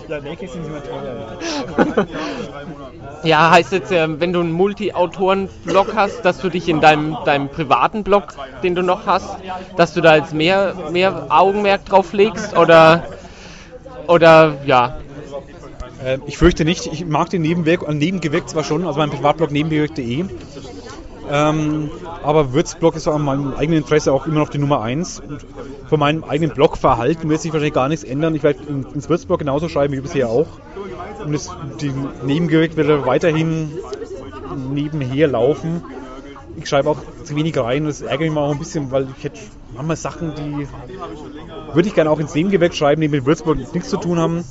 Ja, 0.09 0.21
Nähkästchen 0.21 0.63
sind 0.65 0.75
immer 0.75 0.83
teuer. 0.85 2.07
ja, 3.25 3.51
heißt 3.51 3.73
jetzt, 3.73 3.93
ähm, 3.93 4.21
wenn 4.21 4.33
du 4.33 4.41
einen 4.41 4.53
Multi-Autoren-Blog 4.53 5.95
hast, 5.95 6.23
dass 6.23 6.39
du 6.39 6.51
dich 6.51 6.69
in 6.69 6.81
deinem, 6.81 7.17
deinem 7.25 7.49
privaten 7.49 8.05
Blog, 8.05 8.35
den 8.63 8.75
du 8.75 8.83
noch 8.83 9.07
hast, 9.07 9.39
dass 9.77 9.95
du 9.95 10.03
da 10.03 10.17
jetzt 10.17 10.35
mehr, 10.35 10.75
mehr 10.91 11.27
Augenmerk 11.31 11.87
drauf 11.87 12.13
legst 12.13 12.57
oder. 12.57 13.05
Oder 14.09 14.57
ja. 14.67 14.97
Äh, 16.05 16.19
ich 16.27 16.37
fürchte 16.37 16.65
nicht. 16.65 16.87
Ich 16.87 17.07
mag 17.07 17.31
den 17.31 17.43
Nebenwirk 17.43 17.89
äh, 17.89 17.95
Nebengewirk 17.95 18.49
zwar 18.49 18.65
schon, 18.65 18.85
also 18.87 18.99
mein 18.99 19.11
Privatblog 19.11 19.51
nebenwirk.de. 19.51 20.27
Ähm, 21.31 21.91
aber 22.23 22.53
Würzblog 22.53 22.97
ist 22.97 23.07
an 23.09 23.23
meinem 23.23 23.55
eigenen 23.55 23.83
Interesse 23.83 24.13
auch 24.13 24.27
immer 24.27 24.41
noch 24.41 24.49
die 24.49 24.59
Nummer 24.59 24.83
1. 24.83 25.21
Und 25.21 25.45
von 25.89 26.01
meinem 26.01 26.25
eigenen 26.25 26.53
Blogverhalten 26.53 27.29
wird 27.31 27.41
sich 27.41 27.53
wahrscheinlich 27.53 27.75
gar 27.75 27.89
nichts 27.89 28.05
ändern. 28.05 28.35
Ich 28.35 28.43
werde 28.43 28.61
in- 28.69 28.87
ins 28.93 29.09
Würzblog 29.09 29.39
genauso 29.39 29.69
schreiben 29.69 29.95
wie 29.95 30.01
bisher 30.01 30.29
auch. 30.29 30.47
Und 31.25 31.35
es, 31.35 31.51
die 31.81 31.93
Nebengewirk 32.27 32.77
wird 32.77 33.07
weiterhin 33.07 33.71
nebenher 34.73 35.29
laufen. 35.29 35.83
ich 36.57 36.69
schreibe 36.69 36.91
auch 36.91 36.99
zu 37.25 37.35
wenig 37.37 37.57
rein. 37.57 37.87
Das 37.87 38.03
ärgert 38.03 38.21
mich 38.21 38.33
mal 38.33 38.43
auch 38.43 38.53
ein 38.53 38.59
bisschen, 38.59 38.91
weil 38.91 39.07
ich 39.17 39.25
hätte 39.25 39.39
manchmal 39.75 39.97
Sachen, 39.97 40.35
die 40.35 40.69
würde 41.73 41.89
ich 41.89 41.95
gerne 41.95 42.11
auch 42.11 42.19
ins 42.21 42.35
Nebengewerk 42.35 42.75
schreiben, 42.75 43.01
die 43.01 43.09
mit 43.09 43.25
Würzburg 43.25 43.57
nichts 43.73 43.89
zu 43.89 43.97
tun 43.97 44.19
haben. 44.19 44.45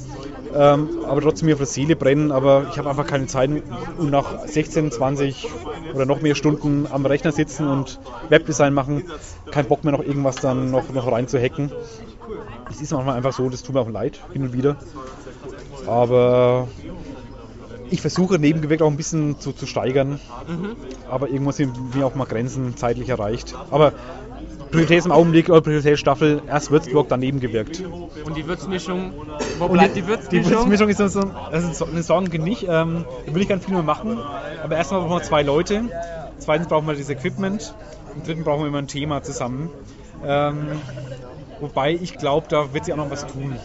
Ähm, 0.54 0.90
aber 1.08 1.22
trotzdem 1.22 1.48
mir 1.48 1.54
auf 1.54 1.60
der 1.60 1.68
Seele 1.68 1.96
brennen. 1.96 2.32
Aber 2.32 2.68
ich 2.72 2.78
habe 2.78 2.90
einfach 2.90 3.08
keine 3.08 3.28
Zeit 3.28 3.50
und 3.98 4.10
nach 4.10 4.48
16, 4.48 4.92
20 4.92 5.48
oder 5.94 6.06
noch 6.06 6.22
mehr 6.22 6.36
Stunden 6.36 6.88
am 6.90 7.06
Rechner 7.06 7.32
sitzen 7.32 7.68
und 7.68 8.00
Webdesign 8.30 8.74
machen, 8.74 9.04
kein 9.52 9.66
Bock 9.66 9.84
mehr 9.84 9.94
noch 9.94 10.04
irgendwas 10.04 10.38
dann 10.38 10.72
noch, 10.72 10.90
noch 10.92 11.12
rein 11.12 11.28
zu 11.28 11.40
hacken. 11.42 11.72
Es 12.70 12.82
ist 12.82 12.92
manchmal 12.92 13.18
einfach 13.18 13.34
so, 13.34 13.50
das 13.50 13.64
tut 13.64 13.76
mir 13.76 13.82
auch 13.82 13.90
leid, 13.90 14.20
hin 14.32 14.44
und 14.44 14.54
wieder. 14.54 14.78
Aber 15.88 16.68
ich 17.90 18.02
versuche 18.02 18.40
Nebengewerk 18.40 18.82
auch 18.82 18.90
ein 18.90 18.98
bisschen 18.98 19.40
zu, 19.40 19.52
zu 19.52 19.66
steigern. 19.66 20.20
Aber 21.10 21.30
irgendwo 21.30 21.52
sind 21.52 21.94
mir 21.94 22.06
auch 22.06 22.16
mal 22.16 22.26
Grenzen 22.26 22.78
zeitlich 22.78 23.10
erreicht. 23.10 23.56
Aber 23.70 23.94
Priorität 24.72 25.06
im 25.06 25.12
Augenblick, 25.12 25.50
oder 25.50 25.62
Prioritätsstaffel, 25.62 26.42
erst 26.48 26.72
Würzburg, 26.72 27.10
dann 27.10 27.20
Nebengewirkt. 27.20 27.84
Und 28.26 28.38
die 28.38 28.48
Würzmischung, 28.48 29.14
wo 29.60 29.68
bleibt 29.68 29.96
die 29.96 30.02
Die 30.02 30.08
Würzmischung? 30.08 30.52
Würzmischung 30.52 30.90
ist 30.90 30.98
so, 30.98 31.08
so 31.08 31.32
das 31.52 31.64
ist 31.64 31.76
so 31.78 31.86
eine 31.86 32.04
Sorgen 32.04 32.44
nicht. 32.44 32.64
Ähm, 32.68 33.06
da 33.26 33.36
will 33.36 33.42
ich 33.42 33.50
ganz 33.50 33.66
viel 33.66 33.74
mehr 33.74 33.84
machen. 33.84 34.18
Aber 34.64 34.76
erstmal 34.76 35.02
brauchen 35.02 35.18
wir 35.18 35.24
zwei 35.24 35.44
Leute. 35.44 35.84
Zweitens 36.40 36.68
brauchen 36.68 36.88
wir 36.88 36.96
das 36.96 37.10
Equipment. 37.10 37.76
Und 38.16 38.28
dritten 38.28 38.44
brauchen 38.44 38.62
wir 38.62 38.68
immer 38.68 38.80
ein 38.80 38.88
Thema 38.88 39.22
zusammen. 39.24 39.70
Ähm, 40.26 40.68
wobei 41.60 41.94
ich 41.94 42.18
glaube, 42.18 42.48
da 42.50 42.74
wird 42.74 42.86
sich 42.86 42.94
auch 42.94 42.98
noch 42.98 43.12
was 43.12 43.28
tun. 43.28 43.56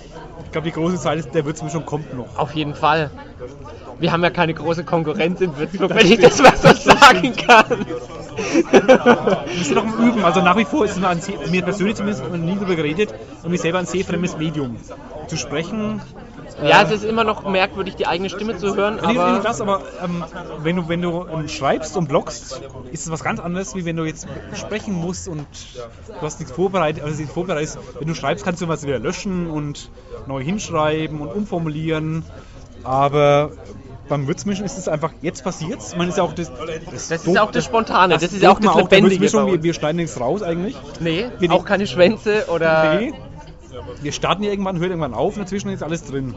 Ich 0.45 0.53
glaube, 0.53 0.67
die 0.67 0.73
große 0.73 0.97
Zeit 0.97 1.19
ist, 1.19 1.35
der 1.35 1.45
Würzmischung 1.45 1.85
kommt 1.85 2.15
noch. 2.17 2.37
Auf 2.37 2.55
jeden 2.55 2.75
Fall. 2.75 3.11
Wir 3.99 4.13
haben 4.13 4.23
ja 4.23 4.31
keine 4.31 4.55
große 4.55 4.85
Konkurrenz 4.85 5.41
in 5.41 5.57
Würzburg, 5.59 5.95
wenn 5.95 6.07
ich 6.07 6.19
das 6.19 6.41
mal 6.41 6.57
so 6.57 6.73
sagen 6.73 7.35
kann. 7.37 7.87
Wir 8.37 9.65
sind 9.65 9.75
noch 9.75 9.99
Üben. 9.99 10.25
Also 10.25 10.43
nach 10.43 10.57
wie 10.57 10.65
vor 10.65 10.85
ist 10.85 10.99
es 10.99 11.51
mir, 11.51 11.63
persönlich 11.63 11.97
zumindest 11.97 12.25
noch 12.25 12.37
nie 12.37 12.55
darüber 12.55 12.77
geredet 12.77 13.15
und 13.43 13.51
mir 13.51 13.59
selber 13.59 13.79
ein 13.79 13.87
sehr 13.87 14.05
fremdes 14.05 14.37
Medium. 14.37 14.77
Zu 15.29 15.37
sprechen. 15.37 16.01
Ja, 16.63 16.83
äh, 16.83 16.85
es 16.85 16.91
ist 16.91 17.05
immer 17.05 17.25
noch 17.25 17.49
merkwürdig, 17.49 17.97
die 17.97 18.07
eigene 18.07 18.31
Stimme 18.31 18.57
zu 18.57 18.77
hören, 18.77 18.99
Nee, 19.03 19.09
nicht 19.09 19.19
aber 19.19 19.43
das, 19.43 19.61
aber 19.61 19.83
ähm, 20.03 20.25
wenn 20.63 20.77
du, 20.77 20.89
wenn 20.89 21.03
du 21.03 21.27
ähm, 21.27 21.49
schreibst 21.49 21.97
und 21.97 22.09
bloggst, 22.09 22.63
ist 22.93 23.05
es 23.05 23.11
was 23.11 23.23
ganz 23.23 23.41
anderes, 23.41 23.75
wie 23.75 23.85
wenn 23.85 23.97
du 23.97 24.05
jetzt 24.05 24.27
sprechen 24.55 24.95
musst 24.95 25.29
und 25.29 25.47
du 26.09 26.21
hast 26.23 26.39
nichts 26.39 26.55
vorbereitet. 26.55 27.03
Also 27.03 27.19
nichts 27.19 27.33
vorbereitet. 27.33 27.79
Wenn 27.99 28.09
du 28.09 28.15
schreibst, 28.15 28.45
kannst 28.45 28.63
du 28.63 28.69
was 28.69 28.85
wieder 28.85 28.99
löschen 28.99 29.51
und 29.51 29.91
neu 30.27 30.43
hinschreiben 30.43 31.21
und 31.21 31.29
umformulieren. 31.29 32.25
Aber 32.85 33.51
beim 34.09 34.27
Würzmischen 34.27 34.65
ist 34.65 34.79
es 34.79 34.89
einfach, 34.89 35.13
jetzt 35.23 35.43
passiert's. 35.45 35.97
Man 35.97 36.09
ist 36.09 36.19
ja 36.19 36.25
auch 36.25 36.33
das. 36.33 36.51
Das, 36.91 37.09
das 37.09 37.27
ist 37.27 37.35
ja 37.35 37.43
auch 37.43 37.51
das 37.51 37.65
Spontane, 37.65 38.15
das, 38.15 38.23
ist 38.25 38.43
ja 38.43 38.51
auch 38.51 38.61
das 38.61 38.75
Lebendige. 38.75 39.21
Würzmischung, 39.23 39.47
bei 39.47 39.53
wir, 39.53 39.63
wir 39.63 39.75
schneiden 39.75 39.97
nichts 39.97 40.19
raus 40.21 40.43
eigentlich. 40.43 40.77
Nee, 41.01 41.27
wir- 41.39 41.53
auch 41.53 41.65
keine 41.65 41.87
Schwänze 41.87 42.47
oder... 42.49 42.99
Nee. 43.01 43.13
Wir 44.01 44.13
starten 44.13 44.43
ja 44.43 44.51
irgendwann, 44.51 44.79
hört 44.79 44.89
irgendwann 44.89 45.13
auf 45.13 45.37
und 45.37 45.43
dazwischen 45.43 45.69
ist 45.69 45.83
alles 45.83 46.05
drin. 46.05 46.35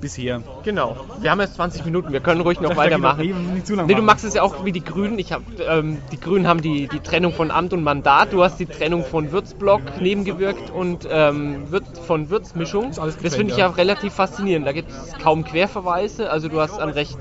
Bisher. 0.00 0.42
Genau. 0.62 0.94
Wir 1.20 1.30
haben 1.30 1.40
jetzt 1.40 1.54
20 1.54 1.86
Minuten, 1.86 2.12
wir 2.12 2.20
können 2.20 2.42
ruhig 2.42 2.60
noch 2.60 2.68
geht 2.70 2.76
weitermachen. 2.78 3.54
noch- 3.70 3.86
nee, 3.86 3.94
du 3.94 4.02
machst 4.02 4.24
es 4.24 4.34
ja 4.34 4.42
auch 4.42 4.64
wie 4.64 4.72
die 4.72 4.84
Grünen. 4.84 5.18
Ich 5.18 5.32
hab, 5.32 5.40
ähm, 5.66 5.98
die 6.12 6.20
Grünen 6.20 6.46
haben 6.46 6.60
die, 6.60 6.86
die 6.86 7.00
Trennung 7.00 7.32
von 7.32 7.50
Amt 7.50 7.72
und 7.72 7.82
Mandat. 7.82 8.32
Du 8.34 8.44
hast 8.44 8.60
die 8.60 8.66
Trennung 8.66 9.04
von 9.04 9.32
Würzblock 9.32 10.00
nebengewirkt 10.00 10.70
und 10.70 11.08
ähm, 11.10 11.70
Würz, 11.72 11.89
von 12.10 12.28
Würzmischung. 12.28 12.90
Das 13.22 13.36
finde 13.36 13.52
ich 13.52 13.56
ja 13.56 13.68
relativ 13.68 14.14
faszinierend. 14.14 14.66
Da 14.66 14.72
gibt 14.72 14.90
es 14.90 15.12
kaum 15.22 15.44
Querverweise. 15.44 16.28
Also 16.28 16.48
du 16.48 16.60
hast 16.60 16.80
an 16.80 16.88
recht 16.88 17.16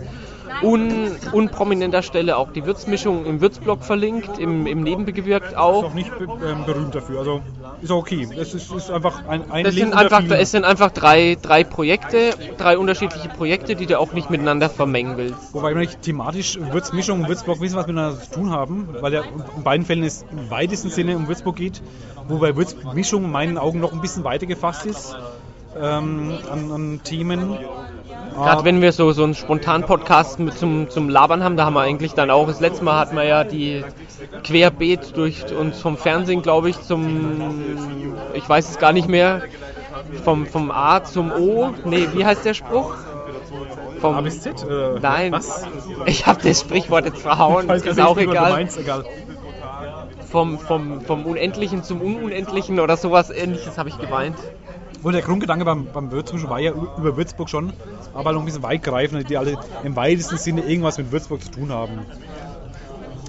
un, 0.62 1.12
unprominenter 1.32 2.02
Stelle 2.04 2.38
auch 2.38 2.52
die 2.52 2.66
Würzmischung 2.66 3.26
im 3.26 3.42
Würzblock 3.42 3.84
verlinkt, 3.84 4.38
im, 4.40 4.68
im 4.68 4.84
Nebengewirkt 4.84 5.48
Ist 5.48 5.58
auch. 5.58 5.86
auch 5.86 5.94
nicht 5.94 6.12
ähm, 6.20 6.66
berühmt 6.66 6.96
dafür. 6.96 7.20
Also 7.20 7.42
ist 7.82 7.92
auch 7.92 7.98
okay. 7.98 8.28
Es 8.38 8.54
ist, 8.54 8.72
ist 8.72 8.92
einfach 8.92 9.28
ein, 9.28 9.50
ein 9.52 9.64
Das 9.64 9.76
sind 9.76 9.94
einfach, 9.94 10.22
vielen. 10.22 10.32
es 10.34 10.52
sind 10.52 10.66
einfach 10.66 10.92
drei, 10.92 11.38
drei 11.42 11.64
Projekte, 11.64 12.32
drei 12.58 12.78
unterschiedliche 12.78 13.30
Projekte, 13.30 13.76
die 13.76 13.86
du 13.86 14.00
auch 14.00 14.14
nicht 14.14 14.30
miteinander 14.30 14.70
vermengen 14.70 15.18
willst. 15.18 15.54
Wobei 15.54 15.70
wir 15.74 15.80
nicht 15.80 16.02
thematisch 16.02 16.60
Würzmischung 16.60 17.22
und 17.22 17.28
Würzburg 17.28 17.62
wissen, 17.62 17.76
was 17.76 17.88
miteinander 17.88 18.20
zu 18.22 18.32
tun 18.32 18.52
haben, 18.52 18.90
weil 19.00 19.14
ja 19.14 19.22
in 19.56 19.64
beiden 19.64 19.86
Fällen 19.86 20.04
es 20.04 20.26
im 20.32 20.50
weitesten 20.50 20.90
Sinne 20.90 21.16
um 21.16 21.28
Würzburg 21.28 21.56
geht, 21.56 21.82
wobei 22.28 22.56
Würzmischung 22.56 23.26
in 23.26 23.32
meinen 23.32 23.58
Augen 23.58 23.80
noch 23.80 23.94
ein 23.94 24.02
bisschen 24.02 24.24
weiter 24.24 24.46
gefasst 24.46 24.86
ist 24.86 25.16
ähm, 25.78 26.38
an, 26.52 26.72
an 26.72 27.02
Themen. 27.04 27.58
Gerade 28.36 28.64
wenn 28.64 28.82
wir 28.82 28.92
so, 28.92 29.12
so 29.12 29.24
einen 29.24 29.36
Spontan-Podcast 29.36 30.40
mit 30.40 30.58
zum, 30.58 30.90
zum 30.90 31.10
Labern 31.10 31.44
haben, 31.44 31.58
da 31.58 31.66
haben 31.66 31.74
wir 31.74 31.82
eigentlich 31.82 32.14
dann 32.14 32.30
auch, 32.30 32.48
das 32.48 32.60
letzte 32.60 32.84
Mal 32.84 32.98
hatten 33.00 33.16
wir 33.16 33.26
ja 33.26 33.44
die 33.44 33.84
Querbeet 34.44 35.18
durch 35.18 35.52
uns 35.54 35.82
vom 35.82 35.98
Fernsehen, 35.98 36.42
glaube 36.42 36.70
ich, 36.70 36.80
zum, 36.82 37.76
ich 38.34 38.48
weiß 38.48 38.70
es 38.70 38.80
gar 38.80 38.94
nicht 38.94 39.10
mehr, 39.10 39.42
vom, 40.24 40.46
vom 40.46 40.72
A 40.72 41.04
zum 41.04 41.32
O, 41.32 41.72
nee, 41.86 42.08
wie 42.14 42.26
heißt 42.26 42.46
der 42.46 42.54
Spruch? 42.54 42.96
Vom, 44.00 44.16
A 44.16 44.22
bis 44.22 44.42
Z? 44.42 44.64
Äh, 44.64 45.00
Nein, 45.02 45.34
Was? 45.34 45.66
ich 46.06 46.26
habe 46.26 46.42
das 46.42 46.62
Sprichwort 46.62 47.06
jetzt 47.06 47.22
verhauen, 47.22 47.64
Ich 47.64 47.70
weiß 47.70 47.86
ist 47.86 48.00
auch 48.00 48.18
egal. 48.18 48.52
Meinst, 48.52 48.78
egal. 48.78 49.04
Vom, 50.32 50.60
vom, 50.60 51.02
vom 51.02 51.26
Unendlichen 51.26 51.84
zum 51.84 52.02
Ununendlichen 52.02 52.80
oder 52.80 52.96
sowas 52.96 53.30
ähnliches 53.32 53.78
habe 53.78 53.90
ich 53.90 53.98
gemeint. 53.98 54.38
Wohl 55.02 55.14
der 55.14 55.22
Grundgedanke 55.22 55.66
beim, 55.66 55.86
beim 55.86 56.12
Würzmischen 56.12 56.50
war 56.50 56.60
ja 56.60 56.72
über 56.72 57.16
Würzburg 57.16 57.50
schon, 57.50 57.74
aber 58.14 58.34
noch 58.34 58.42
ein 58.42 58.46
bisschen 58.46 58.64
weitgreifender, 58.64 59.24
die 59.24 59.38
alle 59.38 59.58
im 59.84 59.96
weitesten 59.96 60.38
Sinne 60.38 60.62
irgendwas 60.62 60.98
mit 60.98 61.12
Würzburg 61.12 61.42
zu 61.42 61.52
tun 61.52 61.72
haben. 61.72 62.00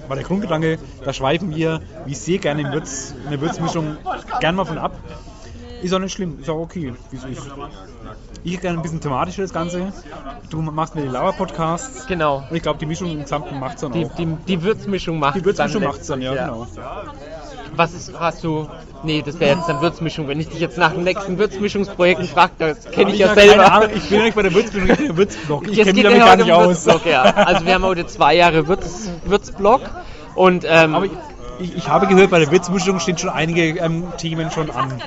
Aber 0.05 0.15
der 0.15 0.25
Grundgedanke, 0.25 0.77
da 1.05 1.13
schweifen 1.13 1.55
wir, 1.55 1.81
wie 2.05 2.15
sehr 2.15 2.39
gerne 2.39 2.61
in, 2.61 2.71
Würz, 2.73 3.15
in 3.23 3.29
der 3.29 3.39
Würzmischung, 3.39 3.95
gern 4.41 4.55
mal 4.55 4.65
von 4.65 4.77
ab. 4.77 4.91
Ist 5.81 5.93
auch 5.93 5.99
nicht 5.99 6.13
schlimm, 6.13 6.39
ist 6.39 6.49
auch 6.49 6.59
okay, 6.59 6.93
wie 7.09 7.17
es 7.17 7.23
ist. 7.23 7.49
Ich 8.43 8.59
gerne 8.59 8.77
ein 8.77 8.81
bisschen 8.81 8.99
thematischer 8.99 9.43
das 9.43 9.53
Ganze. 9.53 9.93
Du 10.49 10.61
machst 10.61 10.95
mir 10.95 11.03
die 11.03 11.07
Lauer-Podcasts. 11.07 12.07
Genau. 12.07 12.43
Und 12.49 12.55
ich 12.55 12.61
glaube, 12.61 12.79
die 12.79 12.85
Mischung 12.85 13.11
im 13.11 13.21
Gesamten 13.21 13.59
macht 13.59 13.75
es 13.75 13.81
dann 13.81 13.91
Die, 13.93 14.05
auch. 14.05 14.15
die, 14.15 14.25
die 14.47 14.61
Würzmischung 14.61 15.19
macht 15.19 15.37
Die 15.37 15.45
Würzmischung 15.45 15.83
macht 15.83 16.01
es 16.01 16.07
dann, 16.07 16.21
ja, 16.21 16.33
genau. 16.33 16.67
Was 17.75 17.93
ist, 17.93 18.19
hast 18.19 18.43
du. 18.43 18.67
Nee, 19.03 19.23
das 19.25 19.39
wäre 19.39 19.57
jetzt 19.57 19.67
dann 19.67 19.81
Würzmischung. 19.81 20.27
Wenn 20.27 20.39
ich 20.39 20.49
dich 20.49 20.59
jetzt 20.59 20.77
nach 20.77 20.91
den 20.91 21.03
nächsten 21.03 21.37
Würzmischungsprojekten 21.37 22.27
frage, 22.27 22.51
das 22.59 22.85
kenne 22.91 23.11
ich 23.11 23.19
ja 23.19 23.29
hab 23.29 23.35
selber. 23.39 23.71
Ahnung, 23.71 23.89
ich 23.95 24.09
bin 24.09 24.19
ja 24.19 24.25
nicht 24.25 24.35
bei 24.35 24.43
der 24.43 24.53
Würzmischung, 24.53 24.89
ich 24.89 24.97
bin 24.97 25.05
im 25.07 25.17
Würzblock. 25.17 25.67
Ich 25.67 25.77
kenne 25.77 25.93
mich 25.93 26.03
damit 26.03 26.19
ja 26.19 26.25
gar 26.25 26.35
nicht 26.35 26.51
aus. 26.51 26.85
Ja. 27.05 27.23
Also 27.23 27.65
wir 27.65 27.73
haben 27.73 27.83
heute 27.83 28.05
zwei 28.05 28.35
Jahre 28.35 28.67
Würz, 28.67 29.09
Würzblock 29.25 29.81
und 30.35 30.65
ähm, 30.67 30.95
Aber 30.95 31.05
ich, 31.05 31.75
ich 31.75 31.87
habe 31.87 32.07
gehört, 32.07 32.29
bei 32.29 32.39
der 32.39 32.51
Würzmischung 32.51 32.99
stehen 32.99 33.17
schon 33.17 33.29
einige 33.29 33.79
ähm, 33.79 34.05
Themen 34.17 34.51
schon 34.51 34.69
an. 34.69 35.01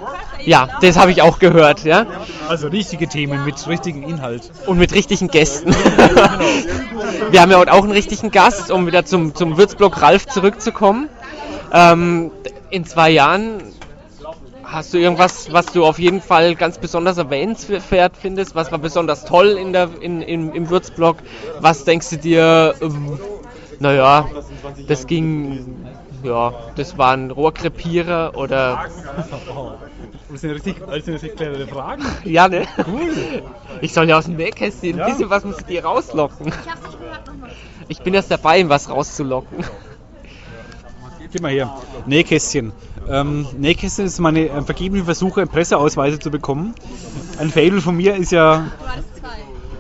ja, 0.45 0.69
das 0.81 0.97
habe 0.97 1.11
ich 1.11 1.23
auch 1.23 1.39
gehört, 1.39 1.85
ja. 1.85 2.07
Also 2.49 2.69
richtige 2.69 3.09
Themen 3.09 3.45
mit 3.45 3.67
richtigem 3.67 4.03
Inhalt. 4.03 4.51
Und 4.67 4.79
mit 4.79 4.93
richtigen 4.93 5.29
Gästen. 5.29 5.75
wir 7.31 7.41
haben 7.41 7.51
ja 7.51 7.59
heute 7.59 7.73
auch 7.73 7.83
einen 7.83 7.93
richtigen 7.93 8.31
Gast, 8.31 8.71
um 8.71 8.87
wieder 8.87 9.05
zum, 9.05 9.35
zum 9.35 9.57
Würzblock 9.57 10.01
Ralf 10.03 10.27
zurückzukommen. 10.27 11.09
Ähm, 11.73 12.31
in 12.71 12.85
zwei 12.85 13.11
Jahren 13.11 13.63
hast 14.75 14.93
du 14.93 14.99
irgendwas, 14.99 15.53
was 15.53 15.67
du 15.67 15.85
auf 15.85 15.99
jeden 15.99 16.21
Fall 16.21 16.55
ganz 16.55 16.79
besonders 16.79 17.17
erwähnenswert 17.19 18.17
findest? 18.17 18.55
Was 18.55 18.73
war 18.73 18.79
besonders 18.79 19.25
toll 19.25 19.51
in 19.51 19.73
der, 19.73 19.89
in, 20.01 20.21
in, 20.23 20.53
im 20.53 20.71
Würzblock? 20.71 21.19
Was 21.61 21.85
denkst 21.85 22.11
du 22.11 22.17
dir, 22.19 22.75
ähm, 22.81 23.19
naja, 23.79 24.29
das 24.89 25.07
ging, 25.07 25.77
ja, 26.23 26.53
das 26.77 26.99
waren 26.99 27.31
Rohrkrepierer 27.31 28.33
oder, 28.35 28.87
Das 30.31 30.41
sind 30.41 30.51
richtig, 30.51 30.77
das 30.85 31.05
sind 31.05 31.15
richtig 31.15 31.37
klare 31.37 31.67
Fragen. 31.67 32.05
ja, 32.25 32.49
ne? 32.49 32.67
Ich 33.81 33.93
soll 33.93 34.09
ja 34.09 34.19
aus 34.19 34.25
dem 34.25 34.37
Nähkästchen 34.37 35.01
ein 35.01 35.07
bisschen 35.07 35.31
was 35.31 35.45
mit 35.45 35.69
dir 35.69 35.85
rauslocken. 35.85 36.49
Ich 36.49 36.55
hab's 36.71 36.87
nicht 36.87 36.99
gehört 36.99 37.27
nochmal. 37.27 37.51
Ich 37.89 38.01
bin 38.01 38.15
erst 38.15 38.31
dabei, 38.31 38.59
ihm 38.59 38.69
was 38.69 38.89
rauszulocken. 38.89 39.65
Gib 41.35 41.43
mal 41.43 41.51
her. 41.51 41.69
Nähkästchen. 42.07 42.73
Ähm, 43.09 43.45
Nähkästchen 43.59 44.07
ist 44.07 44.21
meine 44.21 44.49
äh, 44.49 44.63
vergebene 44.63 45.03
Versuche, 45.03 45.49
Presseausweise 45.49 46.21
zu 46.21 46.31
bekommen. 46.31 46.77
Ein 47.41 47.51
Fable 47.51 47.81
von 47.81 47.97
mir 47.97 48.15
ist 48.15 48.31
ja. 48.31 48.71
Du 48.79 48.87
hattest 48.87 49.17
zwei. 49.17 49.29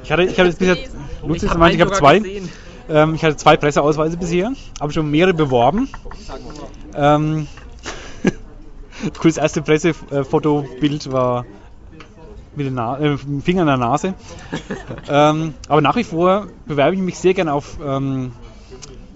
Ich 0.03 0.11
hatte, 0.11 0.25
ich 0.25 0.37
hatte 0.37 0.49
jetzt 0.49 0.59
bisher. 0.59 1.49
Hab 1.49 1.59
meint, 1.59 1.77
ich 1.77 1.81
habe 1.81 1.95
sogar 1.95 2.11
zwei. 2.11 2.19
gesehen. 2.19 2.49
Ähm, 2.89 3.15
ich 3.15 3.25
hatte 3.25 3.37
zwei 3.37 3.57
Presseausweise 3.57 4.17
bisher, 4.17 4.51
habe 4.81 4.93
schon 4.93 5.09
mehrere 5.09 5.33
beworben. 5.33 5.89
Ähm, 6.97 7.47
das 9.23 9.37
erste 9.37 9.63
Pressefotobild 9.63 11.13
war 11.13 11.47
mit 12.57 12.67
dem 12.67 12.77
äh, 12.77 13.17
dem 13.17 13.43
Finger 13.43 13.61
in 13.61 13.69
der 13.69 13.77
Nase. 13.77 14.15
ähm, 15.09 15.55
aber 15.69 15.81
nach 15.83 15.95
wie 15.95 16.03
vor 16.03 16.49
bewerbe 16.67 16.97
ich 16.97 17.01
mich 17.01 17.17
sehr 17.17 17.35
gerne 17.35 17.53
auf 17.53 17.79
ähm, 17.81 18.33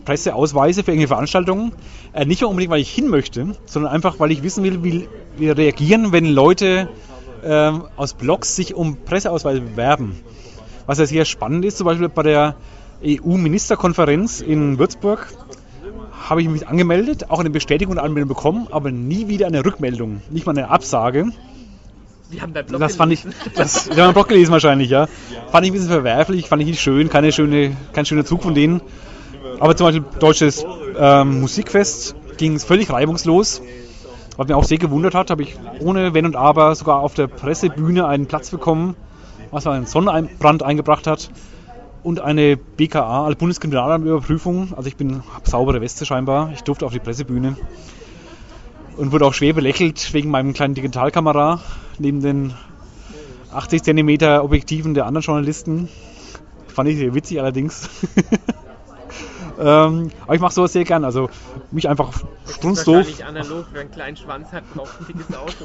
Presseausweise 0.08 0.82
für 0.84 0.92
irgendwelche 0.92 1.08
Veranstaltungen. 1.08 1.72
Äh, 2.14 2.24
nicht 2.24 2.40
nur 2.40 2.48
unbedingt, 2.48 2.72
weil 2.72 2.80
ich 2.80 2.90
hin 2.90 3.08
möchte, 3.08 3.54
sondern 3.66 3.92
einfach, 3.92 4.18
weil 4.18 4.30
ich 4.30 4.42
wissen 4.42 4.64
will, 4.64 4.82
wie 4.82 5.06
wir 5.36 5.58
reagieren, 5.58 6.12
wenn 6.12 6.24
Leute 6.24 6.88
ähm, 7.44 7.84
aus 7.94 8.14
Blogs 8.14 8.56
sich 8.56 8.74
um 8.74 8.96
Presseausweise 9.04 9.60
bewerben. 9.60 10.18
Was 10.86 10.98
ja 10.98 11.04
sehr 11.04 11.26
spannend 11.26 11.66
ist, 11.66 11.76
zum 11.76 11.84
Beispiel 11.84 12.08
bei 12.08 12.22
der 12.22 12.56
EU-Ministerkonferenz 13.04 14.40
in 14.40 14.78
Würzburg 14.78 15.28
habe 16.26 16.40
ich 16.40 16.48
mich 16.48 16.66
angemeldet, 16.66 17.28
auch 17.28 17.40
eine 17.40 17.50
Bestätigung 17.50 17.92
und 17.92 17.98
Anmeldung 17.98 18.28
bekommen, 18.28 18.66
aber 18.70 18.90
nie 18.90 19.28
wieder 19.28 19.46
eine 19.46 19.62
Rückmeldung, 19.62 20.22
nicht 20.30 20.46
mal 20.46 20.56
eine 20.56 20.70
Absage. 20.70 21.26
Wir 22.30 22.40
haben 22.40 22.54
dein 22.54 22.64
Blog 22.64 22.80
Das 22.80 22.96
fand 22.96 23.12
ich, 23.12 23.22
gelesen. 23.24 23.52
das, 23.56 23.88
wir 23.88 23.96
haben 23.96 24.04
einen 24.04 24.14
Blog 24.14 24.28
gelesen 24.28 24.52
wahrscheinlich, 24.52 24.88
ja. 24.88 25.06
Fand 25.52 25.66
ich 25.66 25.70
ein 25.70 25.74
bisschen 25.74 25.90
verwerflich, 25.90 26.48
fand 26.48 26.62
ich 26.62 26.68
nicht 26.68 26.80
schön, 26.80 27.10
keine 27.10 27.30
schöne, 27.30 27.76
kein 27.92 28.06
schöner 28.06 28.24
Zug 28.24 28.42
von 28.42 28.54
denen. 28.54 28.80
Aber 29.60 29.76
zum 29.76 29.86
Beispiel 29.86 30.04
deutsches 30.20 30.64
ähm, 30.98 31.40
Musikfest 31.40 32.14
ging 32.36 32.54
es 32.54 32.64
völlig 32.64 32.90
reibungslos. 32.90 33.60
Was 34.36 34.46
mich 34.46 34.54
auch 34.54 34.64
sehr 34.64 34.78
gewundert 34.78 35.14
hat, 35.14 35.30
habe 35.30 35.42
ich 35.42 35.56
ohne 35.80 36.14
Wenn 36.14 36.24
und 36.24 36.36
Aber 36.36 36.74
sogar 36.76 37.00
auf 37.00 37.14
der 37.14 37.26
Pressebühne 37.26 38.06
einen 38.06 38.26
Platz 38.26 38.50
bekommen, 38.50 38.94
was 39.50 39.66
einen 39.66 39.86
Sonnenbrand 39.86 40.62
eingebracht 40.62 41.08
hat 41.08 41.30
und 42.04 42.20
eine 42.20 42.56
BKA, 42.56 43.24
also 43.24 43.36
Bundeskriminalamtüberprüfung. 43.36 44.74
Also 44.76 44.86
ich 44.88 44.96
bin 44.96 45.24
saubere 45.42 45.80
Weste 45.80 46.06
scheinbar. 46.06 46.52
Ich 46.54 46.62
durfte 46.62 46.86
auf 46.86 46.92
die 46.92 47.00
Pressebühne 47.00 47.56
und 48.96 49.10
wurde 49.10 49.26
auch 49.26 49.34
schwer 49.34 49.54
belächelt 49.54 50.12
wegen 50.14 50.30
meinem 50.30 50.52
kleinen 50.52 50.74
Digitalkamera 50.74 51.60
neben 51.98 52.20
den 52.20 52.54
80 53.52 53.82
cm 53.82 54.40
Objektiven 54.40 54.94
der 54.94 55.06
anderen 55.06 55.24
Journalisten. 55.24 55.88
Fand 56.68 56.88
ich 56.88 56.96
sehr 56.98 57.14
witzig 57.14 57.40
allerdings. 57.40 57.88
ähm, 59.58 60.10
aber 60.24 60.34
ich 60.34 60.40
mache 60.40 60.54
sowas 60.54 60.72
sehr 60.72 60.84
gern. 60.84 61.04
Also 61.04 61.28
mich 61.70 61.88
einfach 61.88 62.12
strunzdoof. 62.46 62.96
Wahrscheinlich 62.96 63.24
analog, 63.24 63.66
wer 63.72 63.80
einen 63.80 63.90
kleinen 63.90 64.16
Schwanz 64.16 64.52
hat, 64.52 64.62
braucht 64.74 65.00
ein 65.00 65.06
dickes 65.06 65.36
Auto. 65.36 65.64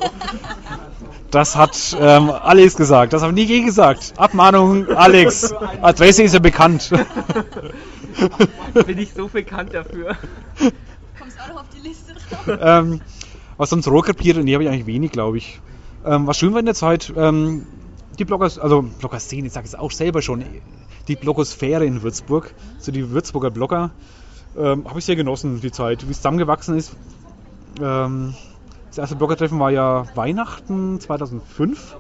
Das 1.31 1.55
hat 1.55 1.95
ähm, 1.99 2.29
Alex 2.29 2.75
gesagt. 2.75 3.13
Das 3.13 3.21
habe 3.21 3.31
ich 3.33 3.47
nie 3.47 3.53
je 3.55 3.63
gesagt. 3.63 4.13
Abmahnung, 4.17 4.89
Alex. 4.89 5.53
Adresse 5.81 6.23
ist 6.23 6.33
ja 6.33 6.39
bekannt. 6.39 6.91
Bin 8.85 8.97
ich 8.97 9.13
so 9.13 9.27
bekannt 9.27 9.73
dafür. 9.73 10.15
Kommst 11.19 11.39
auch 11.39 11.47
noch 11.49 11.61
auf 11.61 11.67
die 11.75 11.87
Liste 11.87 12.13
drauf. 12.13 12.59
ähm, 12.61 13.01
was 13.57 13.69
sonst 13.69 13.87
Rohrkrepierer, 13.87 14.41
nee, 14.41 14.53
habe 14.53 14.63
ich 14.63 14.69
eigentlich 14.69 14.87
wenig, 14.87 15.11
glaube 15.11 15.37
ich. 15.37 15.59
Ähm, 16.05 16.27
was 16.27 16.37
schön 16.37 16.53
war 16.53 16.59
in 16.59 16.65
der 16.65 16.75
Zeit, 16.75 17.13
ähm, 17.15 17.65
die 18.19 18.25
Bloggers, 18.25 18.59
also 18.59 18.81
Blogger-Szene, 18.81 19.47
ich 19.47 19.53
sage 19.53 19.65
es 19.65 19.75
auch 19.75 19.91
selber 19.91 20.21
schon, 20.21 20.43
die 21.07 21.15
Blogosphäre 21.15 21.85
in 21.85 22.01
Würzburg, 22.01 22.53
so 22.79 22.91
die 22.91 23.09
Würzburger 23.11 23.51
Blogger, 23.51 23.91
ähm, 24.57 24.87
habe 24.87 24.99
ich 24.99 25.05
sehr 25.05 25.15
genossen, 25.15 25.61
die 25.61 25.71
Zeit, 25.71 26.07
wie 26.07 26.11
es 26.11 26.17
zusammengewachsen 26.17 26.77
ist. 26.77 26.93
Ähm, 27.81 28.35
das 28.89 28.97
erste 28.99 29.15
Bloggertreffen 29.15 29.59
war 29.59 29.71
ja 29.71 30.05
Weihnachten 30.15 30.99
2005 30.99 31.97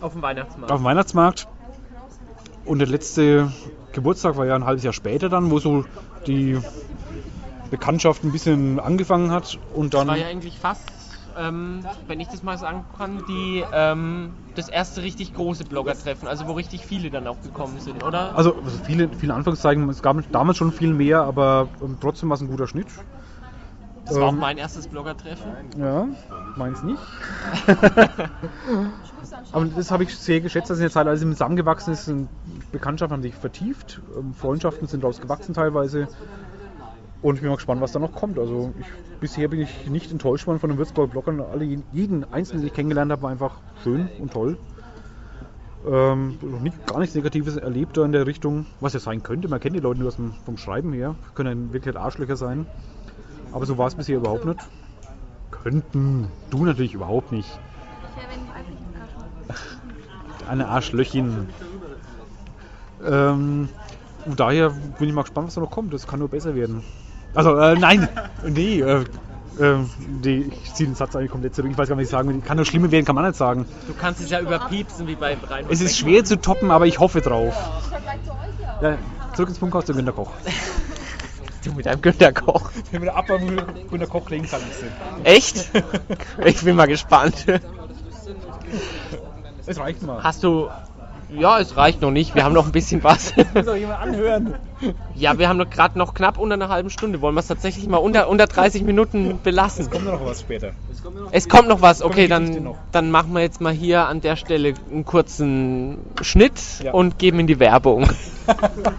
Auf 0.00 0.12
dem 0.12 0.22
Weihnachtsmarkt. 0.22 0.72
auf 0.72 0.80
dem 0.80 0.84
Weihnachtsmarkt. 0.84 1.48
Und 2.64 2.78
der 2.78 2.86
letzte 2.86 3.52
Geburtstag 3.92 4.36
war 4.36 4.46
ja 4.46 4.54
ein 4.54 4.64
halbes 4.64 4.84
Jahr 4.84 4.92
später 4.92 5.28
dann, 5.28 5.50
wo 5.50 5.58
so 5.58 5.84
die 6.28 6.58
Bekanntschaft 7.70 8.22
ein 8.22 8.30
bisschen 8.30 8.78
angefangen 8.78 9.32
hat. 9.32 9.58
Und 9.74 9.94
dann 9.94 10.06
Das 10.06 10.16
war 10.16 10.22
ja 10.22 10.28
eigentlich 10.28 10.58
fast, 10.58 10.84
ähm, 11.36 11.84
wenn 12.06 12.20
ich 12.20 12.28
das 12.28 12.42
mal 12.42 12.58
sagen 12.58 12.84
kann, 12.96 13.24
die, 13.26 13.64
ähm, 13.72 14.34
das 14.54 14.68
erste 14.68 15.02
richtig 15.02 15.34
große 15.34 15.64
Blogger-Treffen, 15.64 16.28
also 16.28 16.46
wo 16.46 16.52
richtig 16.52 16.84
viele 16.84 17.10
dann 17.10 17.26
auch 17.26 17.40
gekommen 17.42 17.80
sind, 17.80 18.02
oder? 18.04 18.34
Also 18.36 18.54
also 18.54 18.78
viele, 18.84 19.08
viele 19.08 19.34
Anführungszeichen, 19.34 19.88
es 19.88 20.02
gab 20.02 20.16
damals 20.30 20.58
schon 20.58 20.72
viel 20.72 20.92
mehr, 20.92 21.22
aber 21.22 21.68
ähm, 21.80 21.98
trotzdem 22.00 22.28
war 22.28 22.36
es 22.36 22.40
ein 22.40 22.48
guter 22.48 22.66
Schnitt. 22.66 22.88
das 24.04 24.16
war 24.16 24.28
auch 24.28 24.32
ähm, 24.32 24.38
mein 24.38 24.58
erstes 24.58 24.86
Blogger-Treffen. 24.86 25.50
Ja, 25.78 26.06
meins 26.56 26.82
nicht. 26.82 27.00
aber 29.52 29.64
das 29.66 29.90
habe 29.90 30.04
ich 30.04 30.16
sehr 30.16 30.40
geschätzt, 30.40 30.70
dass 30.70 30.78
in 30.78 30.82
der 30.82 30.90
Zeit 30.90 31.06
alles 31.06 31.20
zusammengewachsen 31.20 31.92
ist. 31.92 32.10
Bekanntschaften 32.70 33.14
haben 33.14 33.22
sich 33.22 33.34
vertieft, 33.34 34.00
ähm, 34.18 34.34
Freundschaften 34.34 34.86
sind 34.88 35.02
daraus 35.02 35.20
gewachsen 35.20 35.54
teilweise. 35.54 36.08
Und 37.22 37.36
ich 37.36 37.40
bin 37.40 37.50
mal 37.50 37.56
gespannt, 37.56 37.80
was 37.80 37.92
da 37.92 38.00
noch 38.00 38.12
kommt. 38.12 38.38
Also 38.38 38.74
ich, 38.80 38.86
bisher 39.20 39.48
bin 39.48 39.60
ich 39.60 39.86
nicht 39.86 40.10
enttäuscht 40.10 40.46
worden 40.48 40.58
von 40.58 40.70
den 40.70 40.78
Würzburger 40.78 41.10
Bloggern. 41.10 41.40
Alle, 41.40 41.64
jeden 41.92 42.24
einzelnen, 42.32 42.62
den 42.62 42.66
ich 42.66 42.74
kennengelernt 42.74 43.12
habe, 43.12 43.22
war 43.22 43.30
einfach 43.30 43.60
schön 43.84 44.08
und 44.18 44.32
toll. 44.32 44.58
Ähm, 45.88 46.38
nicht, 46.62 46.86
gar 46.86 46.98
nichts 46.98 47.14
Negatives 47.14 47.56
erlebt 47.56 47.96
da 47.96 48.04
in 48.04 48.12
der 48.12 48.26
Richtung, 48.26 48.66
was 48.80 48.92
ja 48.92 49.00
sein 49.00 49.22
könnte. 49.22 49.48
Man 49.48 49.60
kennt 49.60 49.76
die 49.76 49.80
Leute 49.80 50.00
nur 50.00 50.10
dem, 50.10 50.32
vom 50.44 50.56
Schreiben 50.56 50.92
her, 50.92 51.14
können 51.34 51.72
wirklich 51.72 51.96
Arschlöcher 51.96 52.36
sein. 52.36 52.66
Aber 53.52 53.66
so 53.66 53.78
war 53.78 53.86
es 53.86 53.94
bisher 53.94 54.16
überhaupt 54.16 54.44
nicht. 54.44 54.60
Könnten. 55.50 56.28
Du 56.50 56.64
natürlich 56.64 56.94
überhaupt 56.94 57.30
nicht. 57.30 57.58
Eine 60.48 60.68
Arschlöchin. 60.68 61.48
Ähm, 63.04 63.68
und 64.24 64.40
daher 64.40 64.70
bin 64.70 65.08
ich 65.08 65.14
mal 65.14 65.22
gespannt, 65.22 65.48
was 65.48 65.54
da 65.54 65.60
noch 65.60 65.70
kommt. 65.70 65.92
Das 65.92 66.06
kann 66.06 66.18
nur 66.18 66.28
besser 66.28 66.54
werden. 66.54 66.82
Also, 67.34 67.56
äh, 67.58 67.74
nein, 67.76 68.08
nee, 68.44 68.80
äh, 68.80 69.04
äh, 69.58 69.76
nee, 70.22 70.50
ich 70.50 70.74
ziehe 70.74 70.88
den 70.88 70.94
Satz 70.94 71.16
eigentlich 71.16 71.30
komplett 71.30 71.54
zurück. 71.54 71.70
Ich 71.70 71.78
weiß 71.78 71.88
gar 71.88 71.96
nicht, 71.96 72.04
was 72.04 72.08
ich 72.08 72.10
sagen 72.10 72.28
will. 72.28 72.40
Kann 72.40 72.56
nur 72.56 72.66
schlimmer 72.66 72.90
werden, 72.90 73.04
kann 73.04 73.14
man 73.14 73.26
nicht 73.26 73.36
sagen. 73.36 73.66
Du 73.86 73.94
kannst 73.94 74.20
es 74.20 74.30
ja 74.30 74.40
überpiepsen 74.40 75.06
wie 75.06 75.14
bei 75.14 75.36
Rhein. 75.48 75.66
Es 75.68 75.80
ist 75.80 75.96
schwer 75.96 76.24
zu 76.24 76.40
toppen, 76.40 76.70
aber 76.70 76.86
ich 76.86 76.98
hoffe 76.98 77.20
drauf. 77.20 77.54
Ja, 78.80 78.98
zurück 79.34 79.48
ins 79.50 79.58
Funkhaus 79.58 79.86
zu 79.86 79.94
Günter 79.94 80.12
Koch. 80.12 80.30
Du 81.64 81.72
mit 81.72 81.86
einem 81.86 82.00
Günter 82.02 82.32
Koch. 82.32 82.70
Wenn 82.90 83.02
wir 83.02 83.14
ab 83.14 83.26
Günter 83.90 84.06
Koch 84.06 84.28
legen 84.30 84.48
kann, 84.48 84.60
Echt? 85.24 85.70
Ich 86.44 86.62
bin 86.62 86.76
mal 86.76 86.86
gespannt. 86.86 87.46
Es 89.66 89.78
reicht 89.78 90.02
mal. 90.02 90.22
Hast 90.22 90.42
du. 90.42 90.68
Ja, 91.38 91.58
es 91.58 91.76
reicht 91.76 92.00
noch 92.00 92.10
nicht. 92.10 92.34
Wir 92.34 92.44
haben 92.44 92.52
noch 92.52 92.66
ein 92.66 92.72
bisschen 92.72 93.02
was. 93.02 93.34
Muss 93.54 93.66
doch 93.66 93.76
jemand 93.76 94.00
anhören. 94.00 94.54
Ja, 95.14 95.38
wir 95.38 95.48
haben 95.48 95.56
noch 95.56 95.70
gerade 95.70 95.98
noch 95.98 96.14
knapp 96.14 96.38
unter 96.38 96.54
einer 96.54 96.68
halben 96.68 96.90
Stunde. 96.90 97.20
Wollen 97.20 97.34
wir 97.34 97.40
es 97.40 97.46
tatsächlich 97.46 97.88
mal 97.88 97.98
unter, 97.98 98.28
unter 98.28 98.46
30 98.46 98.82
Minuten 98.82 99.38
belassen? 99.42 99.88
Kommt 99.90 100.06
noch 100.06 100.24
was 100.24 100.40
später. 100.40 100.72
Es 101.30 101.48
kommt 101.48 101.68
noch 101.68 101.80
was. 101.80 102.02
Okay, 102.02 102.28
dann, 102.28 102.62
noch. 102.62 102.76
dann 102.90 103.10
machen 103.10 103.32
wir 103.32 103.40
jetzt 103.40 103.60
mal 103.60 103.72
hier 103.72 104.06
an 104.06 104.20
der 104.20 104.36
Stelle 104.36 104.74
einen 104.90 105.04
kurzen 105.04 105.98
Schnitt 106.20 106.60
Ja. 106.82 106.92
und 106.92 107.18
geben 107.18 107.40
in 107.40 107.46
die 107.46 107.60
Werbung. 107.60 108.08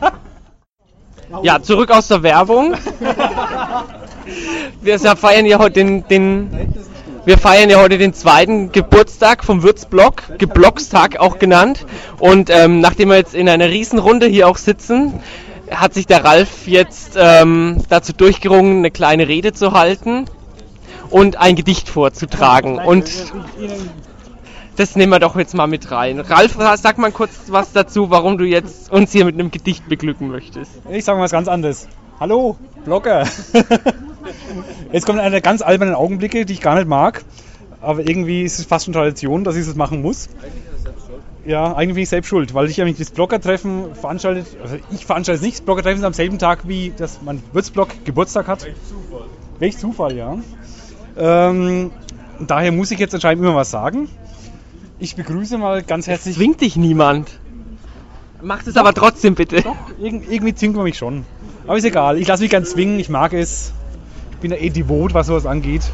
Ja, 1.42 1.64
zurück 1.64 1.90
aus 1.90 2.10
der 2.10 2.22
Werbung. 2.22 2.74
Wir 4.82 5.00
feiern 5.00 5.48
ja 5.48 5.58
heute 5.58 5.84
den, 5.84 6.08
den 6.08 6.52
wir 7.26 7.38
feiern 7.38 7.70
ja 7.70 7.80
heute 7.80 7.98
den 7.98 8.14
zweiten 8.14 8.72
Geburtstag 8.72 9.46
vom 9.46 9.64
Würzblock, 9.64 10.38
Geblockstag 10.38 11.18
auch 11.20 11.40
genannt. 11.40 11.86
Und 12.20 12.50
ähm, 12.50 12.82
nachdem 12.82 13.10
wir 13.10 13.16
jetzt 13.16 13.34
in 13.34 13.48
einer 13.48 13.70
Riesenrunde 13.70 14.28
hier 14.28 14.48
auch 14.48 14.58
sitzen, 14.58 15.14
hat 15.72 15.94
sich 15.94 16.06
der 16.06 16.26
Ralf 16.26 16.68
jetzt 16.68 17.14
ähm, 17.16 17.78
dazu 17.90 18.12
durchgerungen, 18.14 18.80
eine 18.80 18.92
kleine 18.92 19.28
Rede 19.28 19.54
zu 19.54 19.72
halten 19.72 20.26
und 21.10 21.38
ein 21.38 21.56
Gedicht 21.56 21.88
vorzutragen. 21.88 22.78
Und 22.78 23.10
das 24.76 24.96
nehmen 24.96 25.12
wir 25.12 25.20
doch 25.20 25.38
jetzt 25.38 25.56
mal 25.56 25.68
mit 25.68 25.92
rein. 25.92 26.20
Ralf, 26.20 26.58
sag 26.76 26.98
mal 26.98 27.12
kurz 27.12 27.32
was 27.48 27.72
dazu, 27.72 28.10
warum 28.10 28.38
du 28.38 28.44
jetzt 28.44 28.92
uns 28.92 29.14
hier 29.14 29.24
mit 29.24 29.36
einem 29.36 29.50
Gedicht 29.50 29.88
beglücken 29.88 30.30
möchtest. 30.30 30.72
Ich 30.92 31.06
sage 31.06 31.18
mal 31.18 31.24
was 31.24 31.32
ganz 31.32 31.48
anderes. 31.48 31.88
Hallo, 32.20 32.58
Blogger. 32.84 33.26
Jetzt 34.92 35.06
kommen 35.06 35.20
eine 35.20 35.42
ganz 35.42 35.62
albernen 35.62 35.96
Augenblicke, 35.96 36.46
die 36.46 36.54
ich 36.54 36.62
gar 36.62 36.76
nicht 36.76 36.88
mag. 36.88 37.24
Aber 37.82 38.08
irgendwie 38.08 38.44
ist 38.44 38.60
es 38.60 38.66
fast 38.66 38.86
schon 38.86 38.94
Tradition, 38.94 39.44
dass 39.44 39.56
ich 39.56 39.66
das 39.66 39.76
machen 39.76 40.02
muss. 40.02 40.30
Ja, 41.46 41.74
eigentlich 41.74 41.96
bin 41.96 42.04
ich 42.04 42.10
selbst 42.10 42.30
schuld, 42.30 42.54
weil 42.54 42.70
ich 42.70 42.78
ja 42.78 42.90
das 42.90 43.12
Bloggertreffen 43.12 43.96
veranstaltet, 43.96 44.48
also 44.62 44.78
ich 44.92 45.06
veranstalte 45.06 45.40
es 45.40 45.42
nicht, 45.42 45.58
das 45.58 45.66
Bloggertreffen 45.66 46.00
ist 46.00 46.06
am 46.06 46.14
selben 46.14 46.40
Tag, 46.40 46.68
wie 46.70 46.94
das 46.96 47.20
mein 47.22 47.44
Würzblog 47.52 47.90
Geburtstag 48.06 48.48
hat. 48.48 48.66
Welch 49.60 49.78
Zufall, 49.78 50.16
ja. 50.16 50.38
Ähm, 51.18 51.92
daher 52.40 52.72
muss 52.72 52.92
ich 52.92 53.00
jetzt 53.00 53.14
anscheinend 53.14 53.44
immer 53.44 53.56
was 53.56 53.72
sagen. 53.72 54.08
Ich 55.00 55.18
begrüße 55.18 55.58
mal 55.58 55.84
ganz 55.84 56.08
herzlich. 56.08 56.36
Zwingt 56.36 56.62
dich 56.62 56.78
niemand. 56.78 57.30
Mach 58.42 58.66
es 58.66 58.78
aber 58.78 58.94
trotzdem 58.94 59.36
bitte. 59.36 59.64
Irgend, 60.00 60.32
irgendwie 60.32 60.56
zwingt 60.56 60.76
man 60.76 60.86
mich 60.86 60.98
schon. 60.98 61.26
Aber 61.68 61.78
ist 61.78 61.84
egal, 61.84 62.18
ich 62.18 62.28
lasse 62.28 62.44
mich 62.44 62.52
gern 62.52 62.66
zwingen, 62.66 63.00
ich 63.00 63.10
mag 63.10 63.34
es. 63.34 63.74
Bin 64.44 64.52
ja 64.52 64.58
eh 64.58 64.70
devot, 64.70 65.14
was 65.14 65.28
sowas 65.28 65.46
angeht. 65.46 65.90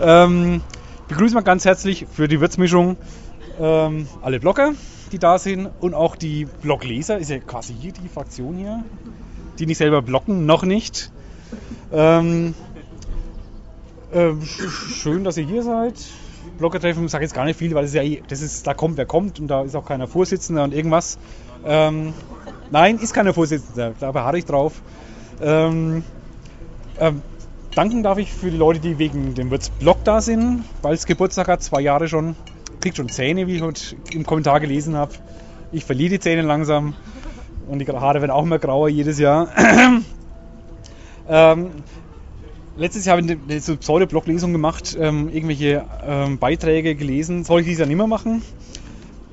Ähm, 0.00 0.60
begrüße 1.06 1.36
mal 1.36 1.42
ganz 1.42 1.64
herzlich 1.64 2.04
für 2.12 2.26
die 2.26 2.40
Würzmischung 2.40 2.96
ähm, 3.60 4.08
alle 4.22 4.40
Blogger, 4.40 4.72
die 5.12 5.20
da 5.20 5.38
sind 5.38 5.68
und 5.78 5.94
auch 5.94 6.16
die 6.16 6.46
Blogleser, 6.62 7.16
ist 7.18 7.30
ja 7.30 7.38
quasi 7.38 7.76
hier 7.80 7.92
die 7.92 8.08
Fraktion 8.08 8.56
hier, 8.56 8.82
die 9.56 9.66
nicht 9.66 9.78
selber 9.78 10.02
bloggen, 10.02 10.46
noch 10.46 10.64
nicht. 10.64 11.12
Ähm, 11.92 12.54
ähm, 14.12 14.40
sch- 14.42 14.94
schön, 14.96 15.22
dass 15.22 15.36
ihr 15.36 15.46
hier 15.46 15.62
seid. 15.62 15.94
Bloggertreffen 16.58 17.06
sage 17.06 17.22
jetzt 17.22 17.34
gar 17.34 17.44
nicht 17.44 17.56
viel, 17.56 17.72
weil 17.76 17.84
es 17.84 17.94
ja 17.94 18.02
eh, 18.02 18.20
das 18.26 18.40
ist, 18.40 18.66
da 18.66 18.74
kommt 18.74 18.96
wer 18.96 19.06
kommt 19.06 19.38
und 19.38 19.46
da 19.46 19.62
ist 19.62 19.76
auch 19.76 19.86
keiner 19.86 20.08
Vorsitzender 20.08 20.64
und 20.64 20.74
irgendwas. 20.74 21.18
Ähm, 21.64 22.14
nein, 22.72 22.98
ist 22.98 23.14
keiner 23.14 23.32
Vorsitzender, 23.32 23.94
da 24.00 24.10
beharre 24.10 24.38
ich 24.38 24.44
drauf. 24.44 24.82
Ähm, 25.40 26.02
ähm, 27.00 27.22
danken 27.74 28.02
darf 28.02 28.18
ich 28.18 28.32
für 28.32 28.50
die 28.50 28.56
Leute, 28.56 28.80
die 28.80 28.98
wegen 28.98 29.34
dem 29.34 29.50
Würzblog 29.50 30.04
da 30.04 30.20
sind, 30.20 30.64
weil 30.82 30.94
es 30.94 31.06
Geburtstag 31.06 31.48
hat, 31.48 31.62
zwei 31.62 31.80
Jahre 31.80 32.08
schon. 32.08 32.36
Kriegt 32.80 32.96
schon 32.96 33.08
Zähne, 33.08 33.46
wie 33.46 33.56
ich 33.56 33.62
heute 33.62 33.96
im 34.12 34.24
Kommentar 34.24 34.60
gelesen 34.60 34.96
habe. 34.96 35.12
Ich 35.72 35.84
verliere 35.84 36.10
die 36.10 36.20
Zähne 36.20 36.42
langsam 36.42 36.94
und 37.68 37.80
die 37.80 37.86
Haare 37.86 38.20
werden 38.20 38.30
auch 38.30 38.44
immer 38.44 38.58
grauer 38.58 38.88
jedes 38.88 39.18
Jahr. 39.18 39.48
Ähm, 41.28 41.70
letztes 42.76 43.04
Jahr 43.04 43.16
habe 43.16 43.26
ich 43.26 43.38
eine 43.48 43.60
so 43.60 43.76
Pseudo-Blog-Lesung 43.76 44.52
gemacht, 44.52 44.96
ähm, 44.98 45.28
irgendwelche 45.28 45.84
ähm, 46.06 46.38
Beiträge 46.38 46.94
gelesen. 46.94 47.44
Soll 47.44 47.60
ich 47.60 47.66
dies 47.66 47.78
ja 47.78 47.86
nicht 47.86 47.96
mehr 47.96 48.06
machen? 48.06 48.42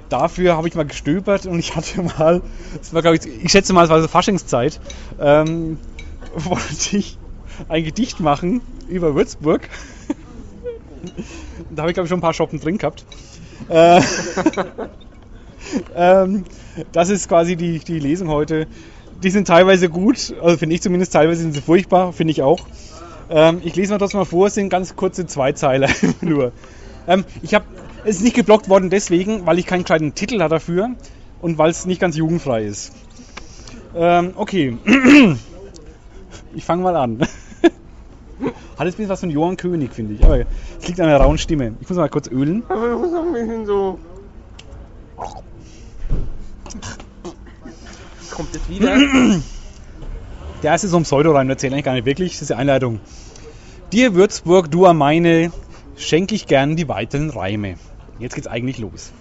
Dafür 0.10 0.58
habe 0.58 0.68
ich 0.68 0.76
mal 0.76 0.86
gestöbert 0.86 1.46
und 1.46 1.60
ich 1.60 1.76
hatte 1.76 2.02
mal, 2.02 2.42
das 2.78 2.94
war, 2.94 3.06
ich, 3.14 3.22
ich 3.26 3.52
schätze 3.52 3.74
mal, 3.74 3.84
es 3.84 3.90
war 3.90 4.02
so 4.02 4.08
Faschingszeit, 4.08 4.80
ähm, 5.20 5.78
wollte 6.36 6.98
ich 6.98 7.18
ein 7.70 7.84
Gedicht 7.84 8.20
machen 8.20 8.62
über 8.88 9.16
Würzburg. 9.16 9.70
da 11.70 11.84
habe 11.84 11.92
ich, 11.92 11.96
glaube 11.96 12.06
ich, 12.06 12.10
schon 12.10 12.20
ein 12.20 12.22
paar 12.22 12.34
Shoppen 12.34 12.60
drin 12.60 12.78
gehabt. 12.78 13.06
Äh, 13.70 14.02
ähm, 15.96 16.46
das 16.92 17.10
ist 17.10 17.28
quasi 17.28 17.56
die, 17.56 17.80
die 17.80 18.00
Lesung 18.00 18.30
heute. 18.30 18.68
Die 19.24 19.30
sind 19.30 19.48
teilweise 19.48 19.90
gut, 19.90 20.34
also 20.42 20.58
finde 20.58 20.76
ich 20.76 20.82
zumindest, 20.82 21.14
teilweise 21.14 21.42
sind 21.42 21.54
sie 21.54 21.62
furchtbar, 21.62 22.12
finde 22.12 22.32
ich 22.32 22.42
auch. 22.42 22.66
Ähm, 23.30 23.62
ich 23.64 23.76
lese 23.76 23.92
mal 23.92 24.00
trotzdem 24.00 24.20
mal 24.20 24.26
vor, 24.26 24.48
es 24.48 24.56
sind 24.56 24.70
ganz 24.70 24.96
kurze 24.96 25.26
Zweizeiler 25.26 25.90
nur. 26.22 26.52
Ähm, 27.08 27.24
ich 27.42 27.54
habe 27.54 27.66
es 28.06 28.18
ist 28.18 28.24
nicht 28.24 28.36
geblockt 28.36 28.68
worden 28.68 28.90
deswegen, 28.90 29.46
weil 29.46 29.60
ich 29.60 29.66
keinen 29.66 29.84
gescheiten 29.84 30.14
Titel 30.14 30.42
habe 30.42 30.56
dafür 30.56 30.90
und 31.42 31.58
weil 31.58 31.72
es 31.72 31.86
nicht 31.86 32.02
ganz 32.02 32.18
jugendfrei 32.18 32.66
ist. 32.66 32.92
Ähm, 33.96 34.34
okay. 34.36 34.78
Ich 36.56 36.66
fange 36.66 36.84
mal 36.84 36.96
an. 36.96 37.20
Hat 37.22 37.30
jetzt 37.68 38.80
ein 38.80 38.86
bisschen 38.86 39.10
was 39.10 39.20
von 39.20 39.30
Johann 39.30 39.58
König, 39.58 39.94
finde 39.94 40.16
ich. 40.16 40.24
Aber 40.24 40.40
es 40.40 40.88
liegt 40.88 41.00
an 41.00 41.08
der 41.08 41.18
rauen 41.18 41.38
Stimme. 41.38 41.76
Ich 41.82 41.90
muss 41.90 41.98
mal 41.98 42.10
kurz 42.10 42.28
ölen. 42.28 42.64
Aber 42.70 42.92
ich 42.92 42.98
muss 42.98 43.12
noch 43.12 43.26
ein 43.26 43.34
bisschen 43.34 43.66
so. 43.66 44.00
Kommt 48.32 48.56
es 48.56 48.68
wieder? 48.70 48.98
Der 50.64 50.72
erste 50.72 50.88
ist 50.88 50.92
so 50.92 50.98
ein 50.98 51.04
Pseudo-Reim, 51.04 51.50
der 51.50 51.58
zählt 51.58 51.74
eigentlich 51.74 51.84
gar 51.84 51.94
nicht 51.94 52.06
wirklich. 52.06 52.32
Das 52.34 52.44
ist 52.44 52.50
die 52.52 52.54
Einleitung. 52.54 53.02
Dir 53.92 54.16
Würzburg, 54.16 54.72
du 54.72 54.86
am 54.86 54.98
meine, 54.98 55.52
schenke 55.98 56.36
ich 56.36 56.48
gern 56.48 56.78
die 56.78 56.88
weiteren 56.88 57.30
Reime. 57.32 57.76
Jetzt 58.18 58.36
geht's 58.36 58.48
eigentlich 58.48 58.78
los. 58.78 59.12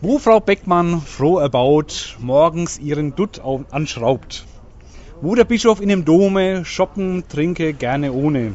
Wo 0.00 0.18
Frau 0.18 0.40
Beckmann 0.40 1.00
froh 1.00 1.38
erbaut, 1.38 2.16
morgens 2.18 2.78
ihren 2.78 3.14
Dutt 3.14 3.40
anschraubt. 3.70 4.46
Wo 5.22 5.34
der 5.34 5.44
Bischof 5.44 5.82
in 5.82 5.90
dem 5.90 6.06
Dome 6.06 6.64
shoppen 6.64 7.24
trinke 7.28 7.74
gerne 7.74 8.14
ohne. 8.14 8.54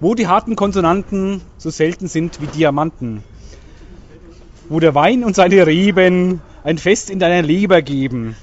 Wo 0.00 0.14
die 0.14 0.26
harten 0.26 0.54
Konsonanten 0.54 1.40
so 1.56 1.70
selten 1.70 2.08
sind 2.08 2.42
wie 2.42 2.46
Diamanten. 2.46 3.24
Wo 4.68 4.80
der 4.80 4.94
Wein 4.94 5.24
und 5.24 5.34
seine 5.34 5.66
Reben 5.66 6.42
ein 6.62 6.76
Fest 6.76 7.08
in 7.08 7.18
deiner 7.18 7.40
Leber 7.40 7.80
geben. 7.80 8.36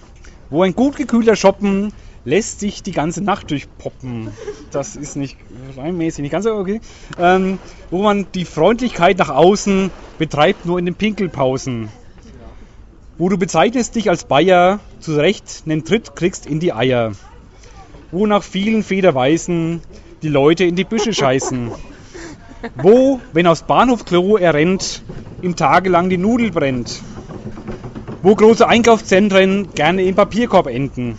Wo 0.50 0.64
ein 0.64 0.74
gut 0.74 0.96
gekühlter 0.96 1.36
Shoppen 1.36 1.94
lässt 2.24 2.62
sich 2.62 2.82
die 2.82 2.94
ganze 2.94 3.24
Nacht 3.24 3.52
durchpoppen. 3.52 4.32
Das 4.72 4.96
ist 4.96 5.16
nicht 5.16 5.38
reimmäßig, 5.78 6.24
nicht 6.24 6.32
ganz 6.32 6.48
okay. 6.48 6.82
Ähm, 7.20 7.60
wo 7.92 8.02
man 8.02 8.26
die 8.34 8.46
Freundlichkeit 8.46 9.20
nach 9.20 9.30
außen 9.30 9.92
betreibt 10.18 10.66
nur 10.66 10.80
in 10.80 10.86
den 10.86 10.96
Pinkelpausen. 10.96 11.90
Wo 13.20 13.30
du 13.30 13.38
bezeichnest 13.38 13.94
dich 13.94 14.10
als 14.10 14.24
Bayer, 14.24 14.80
zu 15.00 15.16
Recht 15.16 15.68
nen 15.68 15.86
Tritt 15.86 16.16
kriegst 16.16 16.48
in 16.48 16.60
die 16.60 16.74
Eier. 16.74 17.12
Wo 18.12 18.26
nach 18.28 18.44
vielen 18.44 18.84
Federweisen 18.84 19.82
die 20.22 20.30
Leute 20.30 20.64
in 20.64 20.76
die 20.76 20.84
Büsche 20.84 21.14
scheißen. 21.14 21.72
Wo, 22.76 23.20
wenn 23.34 23.48
aufs 23.48 23.64
Bahnhofklo 23.64 24.38
er 24.38 24.54
rennt, 24.54 25.04
ihm 25.42 25.56
tagelang 25.56 26.10
die 26.10 26.18
Nudel 26.18 26.52
brennt. 26.52 27.02
Wo 28.22 28.36
große 28.36 28.68
Einkaufszentren 28.68 29.70
gerne 29.76 30.04
im 30.04 30.16
Papierkorb 30.16 30.68
enden. 30.68 31.18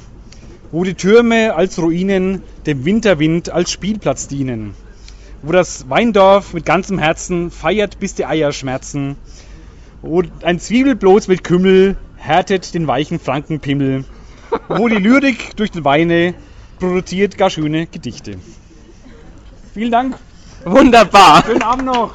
Wo 0.73 0.85
die 0.85 0.95
Türme 0.95 1.55
als 1.55 1.79
Ruinen 1.79 2.43
dem 2.67 2.85
Winterwind 2.85 3.51
als 3.51 3.71
Spielplatz 3.71 4.29
dienen. 4.29 4.75
Wo 5.43 5.53
das 5.53 5.89
Weindorf 5.89 6.55
mit 6.55 6.65
ganzem 6.65 6.99
Herzen 6.99 7.51
feiert, 7.51 8.01
bis 8.01 8.15
die 8.15 8.27
Eier 8.27 8.53
schmerzen. 8.53 9.17
Wo 10.03 10.23
ein 10.43 10.59
Zwiebelbloß 10.59 11.29
mit 11.29 11.45
Kümmel 11.45 11.97
härtet 12.17 12.75
den 12.75 12.87
weichen 12.87 13.21
Frankenpimmel. 13.21 14.05
Wo 14.69 14.89
die 14.89 14.97
Lyrik 14.97 15.57
durch 15.57 15.71
den 15.71 15.85
Weine 15.85 16.35
produziert 16.79 17.37
gar 17.37 17.51
schöne 17.51 17.87
Gedichte. 17.87 18.39
Vielen 19.75 19.91
Dank. 19.91 20.17
Wunderbar. 20.65 21.45
Schönen 21.45 21.63
Abend 21.63 21.87
noch. 21.87 22.13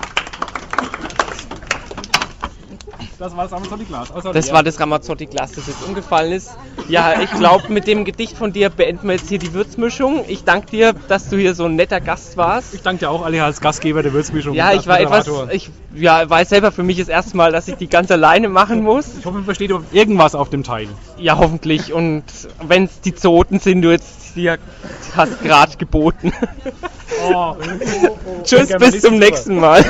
Das 3.21 3.37
war 3.37 3.43
das 3.43 3.53
Amazon-Glas. 3.53 4.11
Das 4.33 4.51
war 4.51 4.63
das 4.63 4.79
Ramazzotti-Glas, 4.79 5.51
das 5.51 5.67
jetzt 5.67 5.87
umgefallen 5.87 6.31
ist. 6.31 6.57
Ja, 6.89 7.21
ich 7.21 7.29
glaube, 7.29 7.71
mit 7.71 7.85
dem 7.85 8.03
Gedicht 8.03 8.35
von 8.35 8.51
dir 8.51 8.71
beenden 8.71 9.05
wir 9.05 9.13
jetzt 9.13 9.29
hier 9.29 9.37
die 9.37 9.53
Würzmischung. 9.53 10.25
Ich 10.27 10.43
danke 10.43 10.71
dir, 10.71 10.93
dass 11.07 11.29
du 11.29 11.37
hier 11.37 11.53
so 11.53 11.65
ein 11.65 11.75
netter 11.75 12.01
Gast 12.01 12.35
warst. 12.35 12.73
Ich 12.73 12.81
danke 12.81 13.01
dir 13.01 13.11
auch 13.11 13.23
alle 13.23 13.43
als 13.43 13.61
Gastgeber 13.61 14.01
der 14.01 14.13
Würzmischung. 14.13 14.55
Ja, 14.55 14.73
ich 14.73 14.87
war 14.87 14.99
etwas, 14.99 15.29
ich 15.51 15.69
ja, 15.93 16.27
weiß 16.27 16.49
selber 16.49 16.71
für 16.71 16.81
mich 16.81 16.97
das 16.97 17.09
erste 17.09 17.37
Mal, 17.37 17.51
dass 17.51 17.67
ich 17.67 17.75
die 17.75 17.85
ganz 17.85 18.09
alleine 18.09 18.49
machen 18.49 18.81
muss. 18.81 19.19
Ich 19.19 19.25
hoffe, 19.25 19.35
man 19.35 19.45
versteht 19.45 19.71
irgendwas 19.91 20.33
auf 20.33 20.49
dem 20.49 20.63
Teil. 20.63 20.87
Ja, 21.19 21.37
hoffentlich. 21.37 21.93
Und 21.93 22.23
wenn 22.63 22.85
es 22.85 23.01
die 23.01 23.13
Zoten 23.13 23.59
sind, 23.59 23.83
du 23.83 23.91
jetzt 23.91 24.20
hier 24.33 24.57
hast 25.15 25.41
gerade 25.41 25.77
geboten. 25.77 26.33
Oh. 27.31 27.55
Tschüss, 28.43 28.69
bis 28.77 29.01
zum 29.01 29.17
nächsten 29.17 29.59
Mal. 29.59 29.83